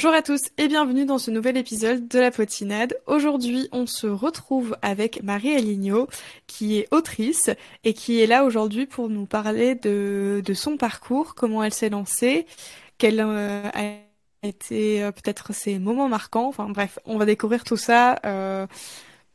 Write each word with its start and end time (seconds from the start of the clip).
Bonjour 0.00 0.14
à 0.14 0.22
tous 0.22 0.42
et 0.58 0.68
bienvenue 0.68 1.06
dans 1.06 1.18
ce 1.18 1.32
nouvel 1.32 1.56
épisode 1.56 2.06
de 2.06 2.20
La 2.20 2.30
Potinade. 2.30 2.96
Aujourd'hui, 3.08 3.68
on 3.72 3.84
se 3.86 4.06
retrouve 4.06 4.76
avec 4.80 5.24
Marie 5.24 5.56
Aligno, 5.56 6.06
qui 6.46 6.78
est 6.78 6.86
autrice 6.92 7.50
et 7.82 7.94
qui 7.94 8.20
est 8.20 8.28
là 8.28 8.44
aujourd'hui 8.44 8.86
pour 8.86 9.08
nous 9.08 9.26
parler 9.26 9.74
de, 9.74 10.40
de 10.44 10.54
son 10.54 10.76
parcours, 10.76 11.34
comment 11.34 11.64
elle 11.64 11.74
s'est 11.74 11.88
lancée, 11.88 12.46
quel 12.96 13.18
euh, 13.18 13.68
a 13.74 14.46
été 14.46 15.02
euh, 15.02 15.10
peut-être 15.10 15.52
ses 15.52 15.80
moments 15.80 16.08
marquants. 16.08 16.46
Enfin 16.46 16.68
bref, 16.68 17.00
on 17.04 17.18
va 17.18 17.24
découvrir 17.24 17.64
tout 17.64 17.76
ça 17.76 18.20
euh, 18.24 18.68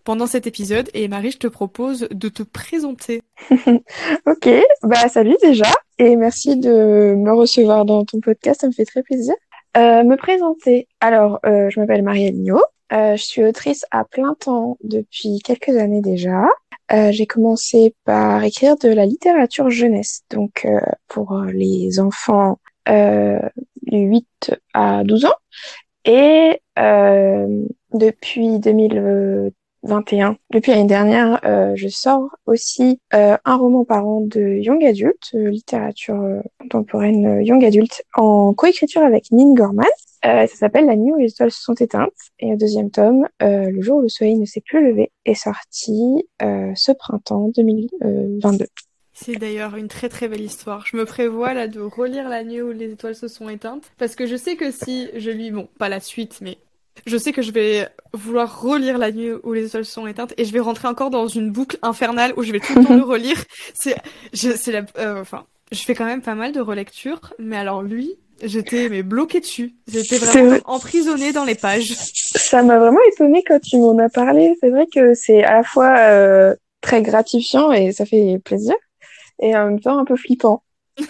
pendant 0.06 0.28
cet 0.28 0.48
épisode. 0.48 0.90
Et 0.94 1.10
Marie, 1.10 1.32
je 1.32 1.40
te 1.40 1.48
propose 1.48 2.08
de 2.10 2.30
te 2.30 2.42
présenter. 2.42 3.22
ok, 3.52 4.50
bah 4.84 5.10
salut 5.10 5.36
déjà 5.42 5.70
et 6.00 6.16
merci 6.16 6.56
de 6.56 7.14
me 7.16 7.34
recevoir 7.34 7.86
dans 7.86 8.04
ton 8.04 8.20
podcast, 8.20 8.62
ça 8.62 8.68
me 8.68 8.72
fait 8.72 8.86
très 8.86 9.04
plaisir. 9.04 9.36
Euh, 9.76 10.04
me 10.04 10.16
présenter. 10.18 10.88
Alors, 11.00 11.40
euh, 11.46 11.70
je 11.72 11.80
m'appelle 11.80 12.04
Marie 12.04 12.28
Aligno. 12.28 12.62
Euh, 12.92 13.16
je 13.16 13.24
suis 13.24 13.44
autrice 13.44 13.86
à 13.90 14.06
plein 14.06 14.36
temps 14.36 14.78
depuis 14.84 15.40
quelques 15.44 15.70
années 15.70 16.02
déjà. 16.02 16.46
J'ai 17.10 17.26
commencé 17.26 17.96
par 18.04 18.44
écrire 18.44 18.78
de 18.78 18.90
la 18.90 19.08
littérature 19.08 19.72
jeunesse, 19.72 20.22
donc 20.30 20.68
pour 21.08 21.36
les 21.52 22.00
enfants 22.00 22.60
de 22.86 23.40
8 23.92 24.56
à 24.76 25.04
12 25.04 25.26
ans. 25.26 25.34
Et 26.06 26.62
depuis 27.96 28.60
2000, 28.60 29.52
21. 29.84 30.38
Depuis 30.52 30.72
l'année 30.72 30.86
dernière, 30.86 31.40
euh, 31.46 31.74
je 31.76 31.88
sors 31.88 32.30
aussi 32.46 33.00
euh, 33.14 33.38
un 33.46 33.58
roman 33.58 33.86
par 33.86 34.08
an 34.08 34.22
de 34.22 34.42
young 34.42 34.84
adult, 34.84 35.20
euh, 35.36 35.50
littérature 35.50 36.42
contemporaine 36.60 37.42
young 37.44 37.64
adult, 37.64 38.04
en 38.16 38.54
coécriture 38.54 39.04
avec 39.04 39.32
Nin 39.32 39.54
Gorman. 39.54 39.86
ça 40.24 40.48
s'appelle 40.48 40.86
La 40.86 40.96
nuit 40.96 41.12
où 41.12 41.18
les 41.18 41.32
étoiles 41.32 41.52
se 41.52 41.62
sont 41.62 41.74
éteintes. 41.74 42.12
Et 42.40 42.52
le 42.52 42.58
deuxième 42.58 42.92
tome, 42.92 43.28
Le 43.40 43.82
jour 43.82 43.98
où 43.98 44.02
le 44.02 44.10
soleil 44.10 44.38
ne 44.38 44.46
s'est 44.46 44.62
plus 44.62 44.86
levé, 44.86 45.12
est 45.26 45.34
sorti 45.34 46.26
ce 46.40 46.92
printemps 46.94 47.50
2022. 47.56 48.66
C'est 49.16 49.36
d'ailleurs 49.36 49.76
une 49.76 49.90
très 49.90 50.10
très 50.10 50.28
belle 50.28 50.42
histoire. 50.42 50.86
Je 50.88 50.98
me 50.98 51.06
prévois 51.06 51.54
là 51.54 51.68
de 51.68 51.80
relire 51.80 52.30
La 52.30 52.44
nuit 52.44 52.62
où 52.62 52.72
les 52.72 52.92
étoiles 52.92 53.16
se 53.16 53.28
sont 53.28 53.48
éteintes 53.48 53.92
parce 53.98 54.16
que 54.16 54.26
je 54.26 54.36
sais 54.36 54.56
que 54.56 54.72
si 54.72 55.10
je 55.16 55.30
lis, 55.30 55.52
bon, 55.52 55.68
pas 55.78 55.90
la 55.90 56.00
suite, 56.00 56.40
mais 56.42 56.58
je 57.06 57.18
sais 57.18 57.32
que 57.32 57.42
je 57.42 57.52
vais 57.52 57.88
vouloir 58.14 58.62
relire 58.62 58.98
la 58.98 59.12
nuit 59.12 59.32
où 59.44 59.54
les 59.54 59.66
étoiles 59.68 59.86
sont 59.86 60.08
éteintes 60.08 60.34
et 60.38 60.46
je 60.46 60.54
vais 60.54 60.60
rentrer 60.60 60.88
encore 60.88 61.10
dans 61.10 61.28
une 61.28 61.52
boucle 61.52 61.78
infernale 61.82 62.34
où 62.38 62.44
je 62.44 62.52
vais 62.52 62.60
tout 62.60 62.74
le 62.76 62.86
temps 62.86 62.96
le 62.96 63.04
relire. 63.04 63.44
C'est, 63.74 63.96
c'est 64.34 64.72
la, 64.72 64.84
euh, 64.98 65.22
enfin, 65.22 65.46
je 65.72 65.82
fais 65.82 65.96
quand 65.96 66.06
même 66.06 66.22
pas 66.22 66.36
mal 66.36 66.52
de 66.52 66.62
relectures, 66.62 67.34
mais 67.40 67.58
alors 67.58 67.82
lui, 67.82 68.16
j'étais 68.42 68.90
mais 68.90 69.04
bloquée 69.04 69.40
dessus. 69.40 69.76
J'étais 69.88 70.18
vraiment 70.18 70.58
emprisonnée 70.66 71.34
dans 71.34 71.46
les 71.46 71.56
pages. 71.56 71.94
Ça 71.94 72.64
m'a 72.64 72.80
vraiment 72.80 73.00
étonnée 73.12 73.44
quand 73.46 73.60
tu 73.60 73.78
m'en 73.78 73.98
as 73.98 74.10
parlé. 74.10 74.56
C'est 74.60 74.70
vrai 74.70 74.88
que 74.94 75.14
c'est 75.14 75.44
à 75.44 75.58
la 75.58 75.64
fois 75.64 75.98
euh, 75.98 76.56
très 76.82 77.02
gratifiant 77.02 77.72
et 77.72 77.92
ça 77.92 78.06
fait 78.06 78.40
plaisir, 78.44 78.76
et 79.42 79.56
en 79.56 79.66
même 79.66 79.80
temps 79.80 79.98
un 79.98 80.06
peu 80.06 80.16
flippant. 80.16 80.64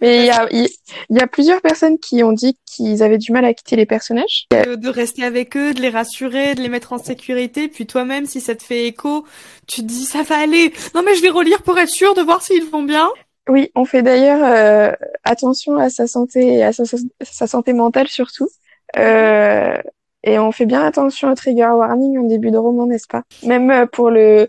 Mais 0.00 0.20
il 0.20 0.26
y 0.26 0.30
a, 0.30 0.48
il 0.50 1.16
y 1.16 1.20
a 1.20 1.26
plusieurs 1.26 1.60
personnes 1.60 1.98
qui 1.98 2.22
ont 2.22 2.32
dit 2.32 2.58
qu'ils 2.64 3.02
avaient 3.02 3.18
du 3.18 3.32
mal 3.32 3.44
à 3.44 3.54
quitter 3.54 3.76
les 3.76 3.86
personnages. 3.86 4.46
De, 4.50 4.88
rester 4.88 5.24
avec 5.24 5.56
eux, 5.56 5.74
de 5.74 5.80
les 5.80 5.88
rassurer, 5.88 6.54
de 6.54 6.62
les 6.62 6.68
mettre 6.68 6.92
en 6.92 6.98
sécurité. 6.98 7.68
Puis 7.68 7.86
toi-même, 7.86 8.26
si 8.26 8.40
ça 8.40 8.54
te 8.54 8.62
fait 8.62 8.86
écho, 8.86 9.24
tu 9.66 9.82
te 9.82 9.86
dis 9.86 10.04
ça 10.04 10.22
va 10.22 10.38
aller. 10.38 10.72
Non 10.94 11.02
mais 11.04 11.14
je 11.14 11.22
vais 11.22 11.30
relire 11.30 11.62
pour 11.62 11.78
être 11.78 11.88
sûr 11.88 12.14
de 12.14 12.22
voir 12.22 12.42
s'ils 12.42 12.64
vont 12.64 12.82
bien. 12.82 13.08
Oui, 13.48 13.70
on 13.76 13.84
fait 13.84 14.02
d'ailleurs 14.02 14.42
euh, 14.42 14.92
attention 15.22 15.76
à 15.76 15.88
sa 15.88 16.08
santé 16.08 16.64
à 16.64 16.72
sa, 16.72 16.82
sa 17.22 17.46
santé 17.46 17.72
mentale 17.72 18.08
surtout. 18.08 18.48
Euh, 18.96 19.78
et 20.26 20.38
on 20.38 20.50
fait 20.50 20.66
bien 20.66 20.82
attention 20.82 21.30
au 21.30 21.34
trigger 21.34 21.70
warning 21.72 22.18
en 22.18 22.24
début 22.24 22.50
de 22.50 22.58
roman, 22.58 22.86
n'est-ce 22.86 23.06
pas? 23.06 23.22
Même 23.44 23.70
euh, 23.70 23.86
pour 23.86 24.10
le, 24.10 24.48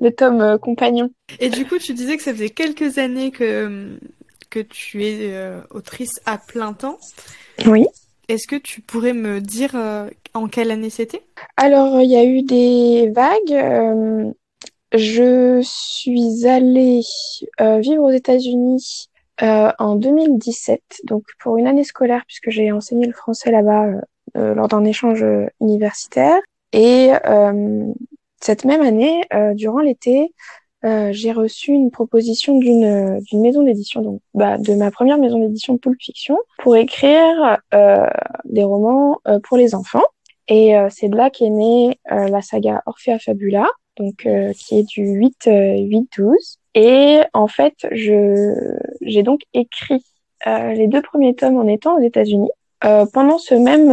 le 0.00 0.10
tome 0.10 0.40
euh, 0.40 0.58
compagnon. 0.58 1.10
Et 1.40 1.48
du 1.48 1.64
coup, 1.66 1.78
tu 1.78 1.94
disais 1.94 2.16
que 2.16 2.22
ça 2.22 2.32
faisait 2.32 2.50
quelques 2.50 2.98
années 2.98 3.30
que 3.30 3.98
que 4.54 4.60
tu 4.60 5.04
es 5.04 5.32
euh, 5.32 5.60
autrice 5.70 6.20
à 6.26 6.38
plein 6.38 6.74
temps. 6.74 6.98
Oui. 7.66 7.86
Est-ce 8.28 8.46
que 8.46 8.54
tu 8.54 8.82
pourrais 8.82 9.12
me 9.12 9.40
dire 9.40 9.72
euh, 9.74 10.08
en 10.32 10.46
quelle 10.46 10.70
année 10.70 10.90
c'était? 10.90 11.22
Alors, 11.56 12.00
il 12.00 12.08
y 12.08 12.16
a 12.16 12.24
eu 12.24 12.42
des 12.42 13.10
vagues. 13.10 13.52
Euh, 13.52 14.30
je 14.92 15.60
suis 15.64 16.46
allée 16.46 17.00
vivre 17.58 18.04
aux 18.04 18.10
États-Unis 18.10 19.08
en 19.40 19.96
2017, 19.96 20.80
donc 21.02 21.24
pour 21.40 21.56
une 21.56 21.66
année 21.66 21.82
scolaire, 21.82 22.22
puisque 22.28 22.50
j'ai 22.50 22.70
enseigné 22.70 23.06
le 23.06 23.12
français 23.12 23.50
là-bas 23.50 23.86
lors 24.36 24.68
d'un 24.68 24.84
échange 24.84 25.24
universitaire. 25.60 26.38
Et 26.72 27.10
cette 28.40 28.64
même 28.64 28.82
année, 28.82 29.24
durant 29.56 29.80
l'été, 29.80 30.32
euh, 30.84 31.10
j'ai 31.12 31.32
reçu 31.32 31.72
une 31.72 31.90
proposition 31.90 32.58
d'une 32.58 32.84
euh, 32.84 33.20
d'une 33.30 33.40
maison 33.40 33.62
d'édition, 33.62 34.02
donc 34.02 34.20
bah, 34.34 34.58
de 34.58 34.74
ma 34.74 34.90
première 34.90 35.18
maison 35.18 35.38
d'édition 35.38 35.78
Pulp 35.78 35.96
Fiction, 36.00 36.38
pour 36.58 36.76
écrire 36.76 37.58
euh, 37.72 38.06
des 38.44 38.64
romans 38.64 39.18
euh, 39.26 39.38
pour 39.40 39.56
les 39.56 39.74
enfants. 39.74 40.04
Et 40.46 40.74
c'est 40.90 41.08
de 41.08 41.16
là 41.16 41.30
qu'est 41.30 41.48
née 41.48 41.98
la 42.10 42.42
saga 42.42 42.82
Orphea 42.84 43.18
Fabula, 43.18 43.66
donc 43.96 44.28
qui 44.58 44.78
est 44.78 44.82
du 44.82 45.06
8 45.06 45.46
8 45.46 46.08
12. 46.18 46.58
Et 46.74 47.20
en 47.32 47.46
fait, 47.46 47.72
je 47.90 48.52
j'ai 49.00 49.22
donc 49.22 49.40
écrit 49.54 50.04
les 50.44 50.86
deux 50.86 51.00
premiers 51.00 51.34
tomes 51.34 51.56
en 51.56 51.66
étant 51.66 51.96
aux 51.96 52.02
États-Unis. 52.02 52.50
pendant 53.14 53.38
ce 53.38 53.54
même 53.54 53.88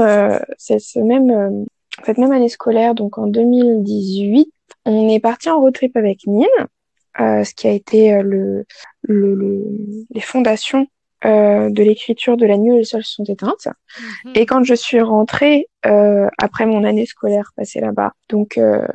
ce 0.58 1.00
même 1.00 1.66
cette 2.06 2.18
même 2.18 2.34
année 2.34 2.50
scolaire, 2.50 2.96
donc 2.96 3.18
en 3.18 3.28
2018, 3.28 4.52
on 4.85 5.09
est 5.09 5.19
parti 5.19 5.50
en 5.50 5.59
road 5.59 5.73
trip 5.73 5.96
avec 5.96 6.22
euh, 6.28 6.66
ce 7.17 7.53
qui 7.53 7.67
a 7.67 7.72
été 7.72 8.13
euh, 8.13 8.22
le, 8.22 8.66
le, 9.03 9.63
les 10.09 10.22
fondations 10.22 10.88
euh, 11.25 11.69
de 11.69 11.83
l'écriture 11.83 12.35
de 12.35 12.45
la 12.45 12.57
nuit 12.57 12.72
où 12.72 12.77
les 12.77 12.83
sols 12.83 13.03
sont 13.03 13.23
éteintes. 13.25 13.67
Mhm. 14.25 14.31
Et 14.35 14.45
quand 14.45 14.63
je 14.63 14.73
suis 14.73 15.01
rentrée 15.01 15.67
euh, 15.85 16.27
après 16.39 16.66
mon 16.66 16.83
année 16.83 17.05
scolaire 17.05 17.51
passée 17.55 17.79
là-bas, 17.79 18.13
donc 18.29 18.57
euh, 18.57 18.88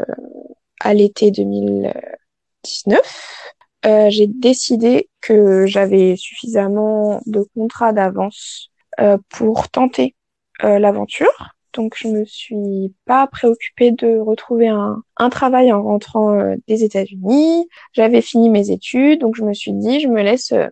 à 0.80 0.92
l'été 0.94 1.30
2019, 1.30 3.00
euh, 3.86 4.10
j'ai 4.10 4.26
décidé 4.26 5.08
que 5.20 5.66
j'avais 5.66 6.16
suffisamment 6.16 7.20
de 7.26 7.44
contrats 7.54 7.92
d'avance 7.92 8.70
pour 9.28 9.68
tenter 9.68 10.14
l'aventure 10.62 11.55
donc 11.76 11.94
je 11.96 12.08
me 12.08 12.24
suis 12.24 12.92
pas 13.04 13.26
préoccupée 13.26 13.92
de 13.92 14.18
retrouver 14.18 14.68
un, 14.68 15.02
un 15.18 15.28
travail 15.28 15.72
en 15.72 15.82
rentrant 15.82 16.32
euh, 16.38 16.56
des 16.66 16.82
États-Unis. 16.84 17.68
J'avais 17.92 18.22
fini 18.22 18.48
mes 18.50 18.70
études, 18.70 19.20
donc 19.20 19.36
je 19.36 19.44
me 19.44 19.52
suis 19.52 19.72
dit 19.72 20.00
je 20.00 20.08
me 20.08 20.22
laisse 20.22 20.52
euh, 20.52 20.66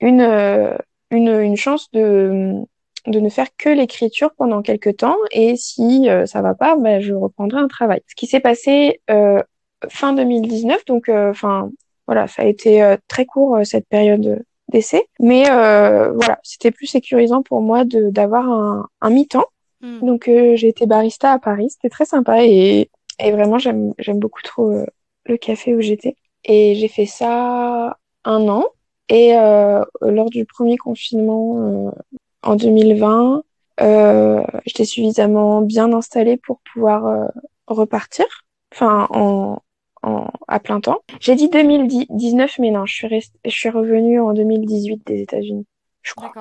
une 0.00 0.20
euh, 0.20 0.76
une, 1.10 1.28
une 1.28 1.56
chance 1.56 1.90
de 1.92 2.54
de 3.06 3.20
ne 3.20 3.28
faire 3.28 3.48
que 3.58 3.68
l'écriture 3.68 4.30
pendant 4.36 4.62
quelques 4.62 4.98
temps 4.98 5.16
et 5.30 5.56
si 5.56 6.08
ça 6.24 6.40
va 6.40 6.54
pas, 6.54 6.74
ben, 6.76 7.00
je 7.02 7.12
reprendrai 7.12 7.60
un 7.60 7.68
travail. 7.68 8.00
Ce 8.08 8.14
qui 8.14 8.26
s'est 8.26 8.40
passé 8.40 9.02
fin 9.90 10.14
2019, 10.14 10.86
donc 10.86 11.10
enfin 11.10 11.70
voilà, 12.06 12.26
ça 12.28 12.42
a 12.42 12.44
été 12.46 12.96
très 13.06 13.26
court 13.26 13.58
cette 13.64 13.86
période 13.88 14.42
d'essai, 14.68 15.06
mais 15.20 15.44
voilà, 15.44 16.40
c'était 16.42 16.70
plus 16.70 16.86
sécurisant 16.86 17.42
pour 17.42 17.60
moi 17.60 17.84
d'avoir 17.84 18.48
un, 18.48 18.88
un 19.02 19.10
mi-temps 19.10 19.48
Hmm. 19.84 20.00
Donc 20.00 20.28
euh, 20.28 20.56
j'ai 20.56 20.68
été 20.68 20.86
barista 20.86 21.32
à 21.32 21.38
Paris, 21.38 21.68
c'était 21.68 21.90
très 21.90 22.06
sympa 22.06 22.42
et, 22.42 22.90
et 23.18 23.32
vraiment 23.32 23.58
j'aime 23.58 23.92
beaucoup 24.14 24.40
trop 24.40 24.70
euh, 24.70 24.86
le 25.26 25.36
café 25.36 25.74
où 25.74 25.82
j'étais. 25.82 26.16
Et 26.44 26.74
j'ai 26.74 26.88
fait 26.88 27.04
ça 27.04 27.98
un 28.24 28.48
an 28.48 28.64
et 29.10 29.36
euh, 29.36 29.84
lors 30.00 30.30
du 30.30 30.46
premier 30.46 30.78
confinement 30.78 31.92
en 32.42 32.56
2020, 32.56 33.42
j'étais 34.64 34.86
suffisamment 34.86 35.60
bien 35.60 35.92
installée 35.92 36.38
pour 36.38 36.60
pouvoir 36.72 37.28
repartir, 37.66 38.24
enfin 38.72 39.06
en, 39.10 39.58
en, 40.02 40.28
à 40.48 40.60
plein 40.60 40.80
temps. 40.80 41.00
J'ai 41.20 41.34
dit 41.34 41.50
2019, 41.50 42.58
mais 42.58 42.70
non, 42.70 42.86
je 42.86 42.94
suis 42.94 43.06
restée, 43.06 43.38
je 43.44 43.50
suis 43.50 43.68
revenue 43.68 44.18
en 44.18 44.32
2018 44.32 45.06
des 45.06 45.20
États-Unis, 45.20 45.66
je 46.00 46.14
crois. 46.14 46.32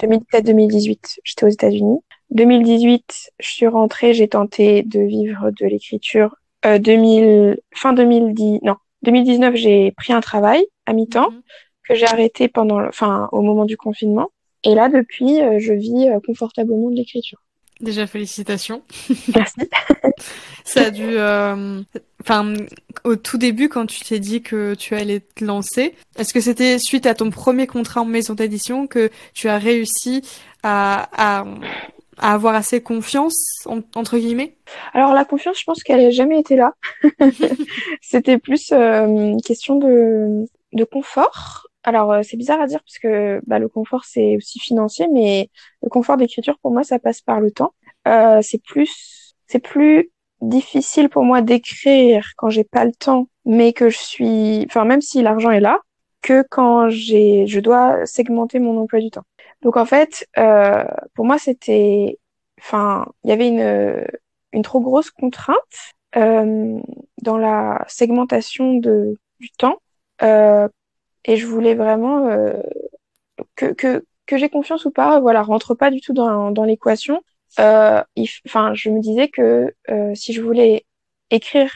2017-2018, 0.00 1.18
j'étais 1.22 1.44
aux 1.44 1.48
États-Unis. 1.48 2.00
2018, 2.30 3.32
je 3.40 3.48
suis 3.48 3.66
rentrée, 3.66 4.14
j'ai 4.14 4.28
tenté 4.28 4.82
de 4.82 5.00
vivre 5.00 5.50
de 5.50 5.66
l'écriture. 5.66 6.36
Euh, 6.66 6.78
2000, 6.78 7.58
fin 7.74 7.92
2010, 7.92 8.60
non, 8.62 8.76
2019, 9.02 9.54
j'ai 9.54 9.92
pris 9.92 10.12
un 10.12 10.20
travail 10.20 10.66
à 10.86 10.92
mi-temps 10.92 11.30
mhm. 11.30 11.42
que 11.88 11.94
j'ai 11.94 12.06
arrêté 12.06 12.48
pendant, 12.48 12.80
enfin, 12.86 13.28
au 13.32 13.42
moment 13.42 13.64
du 13.64 13.76
confinement. 13.76 14.30
Et 14.64 14.74
là, 14.74 14.88
depuis, 14.88 15.40
euh, 15.40 15.58
je 15.58 15.72
vis 15.72 16.08
euh, 16.08 16.18
confortablement 16.24 16.90
de 16.90 16.96
l'écriture. 16.96 17.38
Déjà 17.80 18.08
félicitations. 18.08 18.82
Merci. 19.34 19.60
Ça 20.64 20.86
a 20.86 20.90
dû, 20.90 21.04
euh, 21.04 21.80
enfin, 22.20 22.54
au 23.04 23.16
tout 23.16 23.38
début 23.38 23.68
quand 23.68 23.86
tu 23.86 24.00
t'es 24.00 24.18
dit 24.18 24.42
que 24.42 24.74
tu 24.74 24.94
allais 24.94 25.20
te 25.20 25.44
lancer, 25.44 25.94
est-ce 26.16 26.34
que 26.34 26.40
c'était 26.40 26.78
suite 26.78 27.06
à 27.06 27.14
ton 27.14 27.30
premier 27.30 27.66
contrat 27.66 28.02
en 28.02 28.04
maison 28.04 28.34
d'édition 28.34 28.86
que 28.86 29.10
tu 29.32 29.48
as 29.48 29.58
réussi 29.58 30.22
à, 30.62 31.08
à, 31.16 31.46
à 32.20 32.34
avoir 32.34 32.54
assez 32.54 32.82
confiance, 32.82 33.66
entre 33.66 34.18
guillemets? 34.18 34.56
Alors 34.92 35.12
la 35.14 35.24
confiance, 35.24 35.58
je 35.58 35.64
pense 35.64 35.82
qu'elle 35.82 36.02
n'a 36.02 36.10
jamais 36.10 36.40
été 36.40 36.56
là. 36.56 36.74
C'était 38.02 38.38
plus 38.38 38.72
euh, 38.72 39.06
une 39.06 39.42
question 39.42 39.76
de, 39.76 40.44
de 40.72 40.84
confort. 40.84 41.66
Alors 41.84 42.12
euh, 42.12 42.20
c'est 42.22 42.36
bizarre 42.36 42.60
à 42.60 42.66
dire 42.66 42.80
parce 42.80 42.98
que 42.98 43.40
bah, 43.46 43.58
le 43.58 43.68
confort 43.68 44.04
c'est 44.04 44.36
aussi 44.36 44.58
financier, 44.58 45.06
mais 45.12 45.50
le 45.82 45.88
confort 45.88 46.16
d'écriture 46.16 46.58
pour 46.60 46.70
moi 46.72 46.82
ça 46.84 46.98
passe 46.98 47.20
par 47.20 47.40
le 47.40 47.50
temps. 47.50 47.72
Euh, 48.06 48.40
c'est 48.42 48.62
plus 48.62 49.34
c'est 49.46 49.60
plus 49.60 50.10
difficile 50.40 51.08
pour 51.08 51.24
moi 51.24 51.40
d'écrire 51.40 52.32
quand 52.36 52.50
j'ai 52.50 52.64
pas 52.64 52.84
le 52.84 52.92
temps, 52.92 53.28
mais 53.44 53.72
que 53.72 53.88
je 53.88 53.98
suis, 53.98 54.64
enfin 54.66 54.84
même 54.84 55.00
si 55.00 55.22
l'argent 55.22 55.50
est 55.50 55.60
là, 55.60 55.80
que 56.22 56.44
quand 56.50 56.88
j'ai, 56.90 57.46
je 57.46 57.60
dois 57.60 58.04
segmenter 58.06 58.58
mon 58.58 58.78
emploi 58.78 59.00
du 59.00 59.10
temps. 59.10 59.24
Donc 59.62 59.76
en 59.76 59.84
fait, 59.86 60.26
euh, 60.38 60.84
pour 61.14 61.24
moi, 61.24 61.38
c'était, 61.38 62.18
enfin, 62.60 63.06
il 63.24 63.30
y 63.30 63.32
avait 63.32 63.48
une, 63.48 64.06
une 64.52 64.62
trop 64.62 64.80
grosse 64.80 65.10
contrainte 65.10 65.56
euh, 66.16 66.78
dans 67.22 67.36
la 67.38 67.84
segmentation 67.88 68.74
de, 68.74 69.16
du 69.40 69.50
temps, 69.52 69.78
euh, 70.22 70.68
et 71.24 71.36
je 71.36 71.46
voulais 71.46 71.74
vraiment 71.74 72.28
euh, 72.28 72.62
que, 73.56 73.66
que, 73.72 74.04
que 74.26 74.36
j'ai 74.36 74.48
confiance 74.48 74.84
ou 74.84 74.90
pas, 74.90 75.20
voilà, 75.20 75.42
rentre 75.42 75.74
pas 75.74 75.90
du 75.90 76.00
tout 76.00 76.12
dans, 76.12 76.50
dans 76.50 76.64
l'équation. 76.64 77.22
Euh, 77.60 78.02
enfin, 78.46 78.74
je 78.74 78.90
me 78.90 79.00
disais 79.00 79.28
que 79.28 79.74
euh, 79.90 80.14
si 80.14 80.32
je 80.32 80.42
voulais 80.42 80.84
écrire 81.30 81.72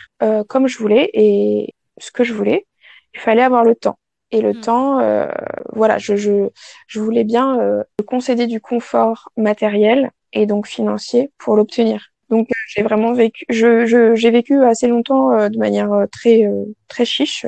comme 0.49 0.67
je 0.67 0.79
voulais 0.79 1.11
et 1.15 1.75
ce 1.99 2.11
que 2.11 2.25
je 2.25 2.33
voulais, 2.33 2.67
il 3.15 3.21
fallait 3.21 3.43
avoir 3.43 3.65
le 3.65 3.75
temps. 3.75 3.99
Et 4.33 4.41
le 4.41 4.55
mm. 4.55 4.61
temps, 4.61 4.99
euh, 4.99 5.29
voilà, 5.73 5.99
je, 5.99 6.17
je, 6.17 6.49
je 6.89 7.01
voulais 7.01 7.25
bien 7.25 7.61
euh, 7.61 7.85
concéder 8.07 8.47
du 8.47 8.61
confort 8.61 9.29
matériel 9.37 10.11
et 10.33 10.47
donc 10.47 10.67
financier 10.67 11.31
pour 11.39 11.55
l'obtenir. 11.55 12.09
Donc 12.31 12.49
euh, 12.51 12.55
j'ai 12.69 12.83
vraiment 12.83 13.13
vécu, 13.13 13.45
je, 13.51 13.85
je, 13.85 14.15
j'ai 14.15 14.31
vécu 14.31 14.63
assez 14.65 14.89
longtemps 14.89 15.33
euh, 15.33 15.51
de 15.51 15.59
manière 15.59 15.91
très 16.11 16.51
très 16.89 17.05
chiche. 17.05 17.45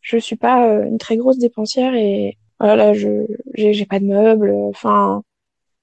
je 0.00 0.18
suis 0.18 0.36
pas 0.36 0.66
une 0.84 0.98
très 0.98 1.16
grosse 1.16 1.38
dépensière 1.38 1.94
et 1.94 2.36
voilà, 2.58 2.94
je 2.94 3.26
j'ai, 3.54 3.86
pas 3.86 4.00
de 4.00 4.06
meubles. 4.06 4.50
Enfin, 4.50 5.22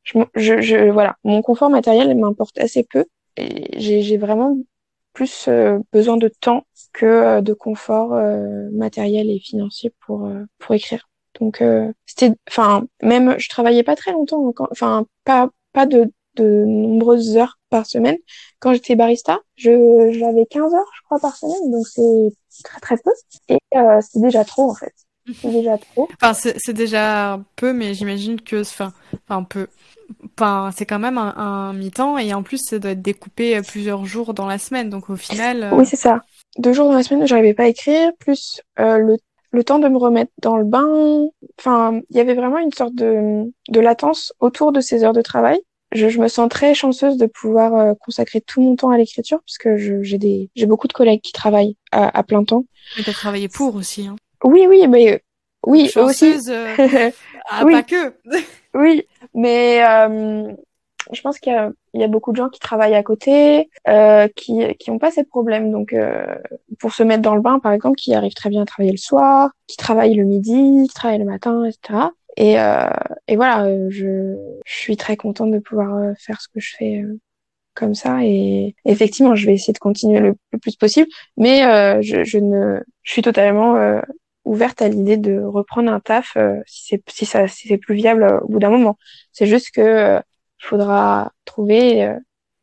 je, 0.03 0.19
je, 0.35 0.61
je, 0.61 0.89
voilà, 0.89 1.15
mon 1.23 1.41
confort 1.41 1.69
matériel 1.69 2.15
m'importe 2.17 2.57
assez 2.59 2.83
peu. 2.83 3.05
Et 3.37 3.79
j'ai, 3.79 4.01
j'ai 4.01 4.17
vraiment 4.17 4.57
plus 5.13 5.49
besoin 5.91 6.17
de 6.17 6.27
temps 6.27 6.65
que 6.93 7.05
euh, 7.05 7.41
de 7.41 7.53
confort 7.53 8.13
euh, 8.13 8.69
matériel 8.71 9.29
et 9.29 9.39
financier 9.39 9.93
pour 10.05 10.25
euh, 10.25 10.43
pour 10.59 10.75
écrire. 10.75 11.09
Donc 11.39 11.63
c'était, 12.05 12.33
enfin 12.49 12.85
même 13.01 13.39
je 13.39 13.49
travaillais 13.49 13.83
pas 13.83 13.95
très 13.95 14.11
longtemps, 14.11 14.53
enfin 14.69 15.05
pas 15.23 15.49
pas 15.73 15.85
de 15.85 16.11
de 16.35 16.63
nombreuses 16.65 17.37
heures 17.37 17.57
par 17.69 17.85
semaine. 17.85 18.17
Quand 18.59 18.73
j'étais 18.73 18.95
barista, 18.95 19.39
je 19.55 20.11
j'avais 20.11 20.45
15 20.45 20.73
heures, 20.73 20.91
je 20.95 21.01
crois, 21.03 21.19
par 21.19 21.35
semaine, 21.35 21.71
donc 21.71 21.87
c'est 21.87 22.63
très 22.63 22.79
très 22.79 22.97
peu. 22.97 23.11
Et 23.49 23.59
euh, 23.75 23.99
c'est 24.01 24.19
déjà 24.21 24.45
trop 24.45 24.69
en 24.69 24.75
fait. 24.75 24.93
C'est 25.33 25.51
déjà 25.51 25.77
trop. 25.77 26.09
Enfin, 26.21 26.33
c'est 26.33 26.73
déjà 26.73 27.39
peu, 27.55 27.73
mais 27.73 27.93
j'imagine 27.93 28.41
que, 28.41 28.61
enfin, 28.61 28.93
un 29.29 29.43
peu. 29.43 29.67
Enfin, 30.37 30.71
c'est 30.75 30.85
quand 30.85 30.99
même 30.99 31.17
un, 31.17 31.35
un 31.37 31.73
mi-temps 31.73 32.17
et 32.17 32.33
en 32.33 32.43
plus, 32.43 32.57
ça 32.57 32.79
doit 32.79 32.91
être 32.91 33.01
découpé 33.01 33.61
plusieurs 33.61 34.05
jours 34.05 34.33
dans 34.33 34.47
la 34.47 34.57
semaine, 34.57 34.89
donc 34.89 35.09
au 35.09 35.15
final. 35.15 35.69
Oui, 35.73 35.85
c'est 35.85 35.95
ça 35.95 36.21
deux 36.57 36.73
jours 36.73 36.87
dans 36.87 36.93
la 36.93 37.03
semaine 37.03 37.23
où 37.23 37.27
j'arrivais 37.27 37.53
pas 37.53 37.63
à 37.63 37.67
écrire, 37.67 38.11
plus 38.19 38.61
euh, 38.79 38.97
le, 38.97 39.17
le 39.51 39.63
temps 39.63 39.79
de 39.79 39.87
me 39.87 39.97
remettre 39.97 40.31
dans 40.41 40.57
le 40.57 40.65
bain. 40.65 41.27
Enfin, 41.59 42.01
il 42.09 42.17
y 42.17 42.19
avait 42.19 42.33
vraiment 42.33 42.57
une 42.57 42.71
sorte 42.71 42.95
de, 42.95 43.51
de 43.69 43.79
latence 43.79 44.33
autour 44.39 44.71
de 44.71 44.81
ces 44.81 45.03
heures 45.03 45.13
de 45.13 45.21
travail. 45.21 45.59
Je, 45.93 46.07
je 46.07 46.19
me 46.19 46.29
sens 46.29 46.47
très 46.49 46.73
chanceuse 46.73 47.17
de 47.17 47.25
pouvoir 47.25 47.75
euh, 47.75 47.93
consacrer 47.99 48.39
tout 48.39 48.61
mon 48.61 48.75
temps 48.77 48.91
à 48.91 48.97
l'écriture 48.97 49.39
puisque 49.45 49.75
j'ai 49.75 50.17
des 50.17 50.49
j'ai 50.55 50.65
beaucoup 50.65 50.87
de 50.87 50.93
collègues 50.93 51.19
qui 51.21 51.33
travaillent 51.33 51.75
à, 51.91 52.17
à 52.17 52.23
plein 52.23 52.45
temps. 52.45 52.65
Mais 52.97 53.03
t'as 53.03 53.11
travaillé 53.11 53.49
pour 53.49 53.75
aussi. 53.75 54.07
Hein. 54.07 54.15
Oui, 54.43 54.65
oui, 54.67 54.87
mais 54.87 55.21
oui, 55.65 55.87
chanceuse, 55.87 56.49
aussi. 56.49 56.51
Euh, 56.51 57.11
ah, 57.49 57.63
oui. 57.65 57.73
Pas 57.73 57.83
que. 57.83 58.13
oui, 58.73 59.05
mais 59.33 59.81
je 61.11 61.21
pense 61.21 61.39
qu'il 61.39 61.51
y 61.51 61.55
a, 61.55 61.71
il 61.93 62.01
y 62.01 62.03
a 62.03 62.07
beaucoup 62.07 62.31
de 62.31 62.37
gens 62.37 62.49
qui 62.49 62.59
travaillent 62.59 62.95
à 62.95 63.03
côté, 63.03 63.69
euh, 63.87 64.27
qui 64.35 64.75
qui 64.75 64.91
ont 64.91 64.99
pas 64.99 65.11
ces 65.11 65.23
problèmes. 65.23 65.71
Donc, 65.71 65.93
euh, 65.93 66.35
pour 66.79 66.93
se 66.93 67.03
mettre 67.03 67.21
dans 67.21 67.35
le 67.35 67.41
bain, 67.41 67.59
par 67.59 67.73
exemple, 67.73 67.95
qui 67.97 68.13
arrivent 68.13 68.33
très 68.33 68.49
bien 68.49 68.61
à 68.61 68.65
travailler 68.65 68.91
le 68.91 68.97
soir, 68.97 69.51
qui 69.67 69.77
travaillent 69.77 70.15
le 70.15 70.23
midi, 70.23 70.87
qui 70.87 70.93
travaillent 70.93 71.19
le 71.19 71.25
matin, 71.25 71.65
etc. 71.65 72.09
Et, 72.37 72.59
euh, 72.59 72.89
et 73.27 73.35
voilà, 73.35 73.65
euh, 73.65 73.87
je, 73.89 74.37
je 74.65 74.73
suis 74.73 74.97
très 74.97 75.17
contente 75.17 75.51
de 75.51 75.59
pouvoir 75.59 75.95
euh, 75.97 76.13
faire 76.17 76.39
ce 76.41 76.47
que 76.47 76.59
je 76.59 76.75
fais 76.77 77.01
euh, 77.01 77.19
comme 77.73 77.93
ça. 77.93 78.23
Et 78.23 78.75
effectivement, 78.85 79.35
je 79.35 79.45
vais 79.45 79.53
essayer 79.53 79.73
de 79.73 79.79
continuer 79.79 80.19
le, 80.19 80.35
plus 80.61 80.75
possible, 80.75 81.09
mais 81.37 81.61
je, 82.01 82.23
je 82.23 82.37
ne, 82.37 82.79
je 83.03 83.11
suis 83.11 83.21
totalement 83.21 84.01
ouverte 84.43 84.81
à 84.81 84.89
l'idée 84.89 85.17
de 85.17 85.39
reprendre 85.39 85.91
un 85.91 85.99
taf 85.99 86.37
si 86.65 86.85
c'est 86.87 87.03
si 87.09 87.25
ça 87.25 87.47
si 87.47 87.67
c'est 87.67 87.77
plus 87.77 87.95
viable 87.95 88.39
au 88.43 88.47
bout 88.47 88.59
d'un 88.59 88.69
moment. 88.69 88.97
C'est 89.31 89.45
juste 89.45 89.71
que 89.71 90.19
il 90.61 90.67
faudra 90.67 91.31
trouver 91.45 92.03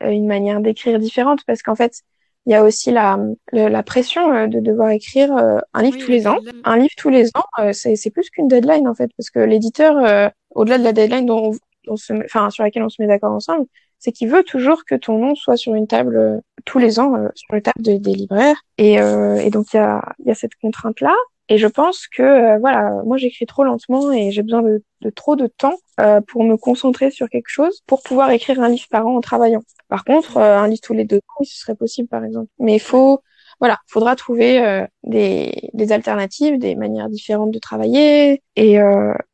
euh, 0.02 0.10
une 0.10 0.26
manière 0.26 0.60
d'écrire 0.60 0.98
différente 0.98 1.40
parce 1.46 1.62
qu'en 1.62 1.75
fait, 1.75 2.02
il 2.46 2.52
y 2.52 2.54
a 2.54 2.64
aussi 2.64 2.90
la, 2.90 3.19
la, 3.52 3.82
pression 3.82 4.32
euh, 4.32 4.46
de 4.46 4.60
devoir 4.60 4.90
écrire 4.90 5.36
euh, 5.36 5.58
un 5.75 5.82
livre 5.82 5.98
tous 5.98 6.10
les 6.10 6.26
ans. 6.26 6.38
Un 6.64 6.76
livre 6.76 6.94
tous 6.96 7.10
les 7.10 7.28
ans, 7.28 7.72
c'est 7.72 8.10
plus 8.10 8.30
qu'une 8.30 8.48
deadline 8.48 8.88
en 8.88 8.94
fait, 8.94 9.10
parce 9.16 9.30
que 9.30 9.40
l'éditeur, 9.40 10.32
au-delà 10.50 10.78
de 10.78 10.84
la 10.84 10.92
deadline 10.92 11.26
dont 11.26 11.52
on, 11.88 11.96
se, 11.96 12.12
enfin 12.25 12.50
sur 12.50 12.64
laquelle 12.64 12.82
on 12.82 12.88
se 12.88 13.02
met 13.02 13.08
d'accord 13.08 13.32
ensemble, 13.32 13.66
c'est 13.98 14.12
qu'il 14.12 14.28
veut 14.28 14.44
toujours 14.44 14.84
que 14.84 14.94
ton 14.94 15.19
nom 15.19 15.34
soit 15.34 15.56
sur 15.56 15.75
une 15.75 15.88
table 15.88 16.40
tous 16.64 16.78
les 16.78 17.00
ans, 17.00 17.12
sur 17.34 17.54
une 17.54 17.62
table 17.62 17.82
des 17.82 17.98
libraires. 17.98 18.62
Et, 18.78 18.94
et 18.94 19.50
donc 19.50 19.72
il 19.75 19.76
y 19.76 19.80
a, 19.80 20.02
y 20.25 20.30
a 20.30 20.34
cette 20.34 20.54
contrainte 20.54 21.00
là. 21.00 21.14
Et 21.49 21.59
je 21.59 21.67
pense 21.67 22.07
que 22.09 22.23
euh, 22.23 22.59
voilà, 22.59 22.90
moi 23.05 23.17
j'écris 23.17 23.47
trop 23.47 23.64
lentement 23.64 24.12
et 24.12 24.31
j'ai 24.31 24.43
besoin 24.43 24.62
de, 24.62 24.83
de, 25.00 25.11
trop 25.11 25.35
de 25.35 25.47
temps 25.47 25.76
euh, 26.00 26.21
pour 26.21 26.45
me 26.45 26.57
concentrer 26.57 27.11
sur 27.11 27.28
quelque 27.28 27.49
chose 27.49 27.83
pour 27.87 28.02
pouvoir 28.02 28.31
écrire 28.31 28.61
un 28.61 28.69
livre 28.69 28.87
par 28.90 29.07
an 29.07 29.17
en 29.17 29.21
travaillant. 29.21 29.62
Par 29.88 30.05
contre, 30.05 30.37
euh, 30.37 30.59
un 30.59 30.69
livre 30.69 30.81
tous 30.83 30.93
les 30.93 31.05
deux 31.05 31.17
ans, 31.17 31.45
ce 31.45 31.59
serait 31.59 31.75
possible 31.75 32.09
par 32.09 32.25
exemple. 32.25 32.50
Mais 32.59 32.75
il 32.75 32.81
faut 32.81 33.21
voilà, 33.61 33.78
faudra 33.88 34.14
trouver 34.14 34.64
euh, 34.64 34.87
des, 35.05 35.71
des, 35.73 35.90
alternatives, 35.93 36.59
des 36.59 36.76
manières 36.76 37.09
différentes 37.09 37.50
de 37.50 37.59
travailler 37.59 38.43
et, 38.55 38.78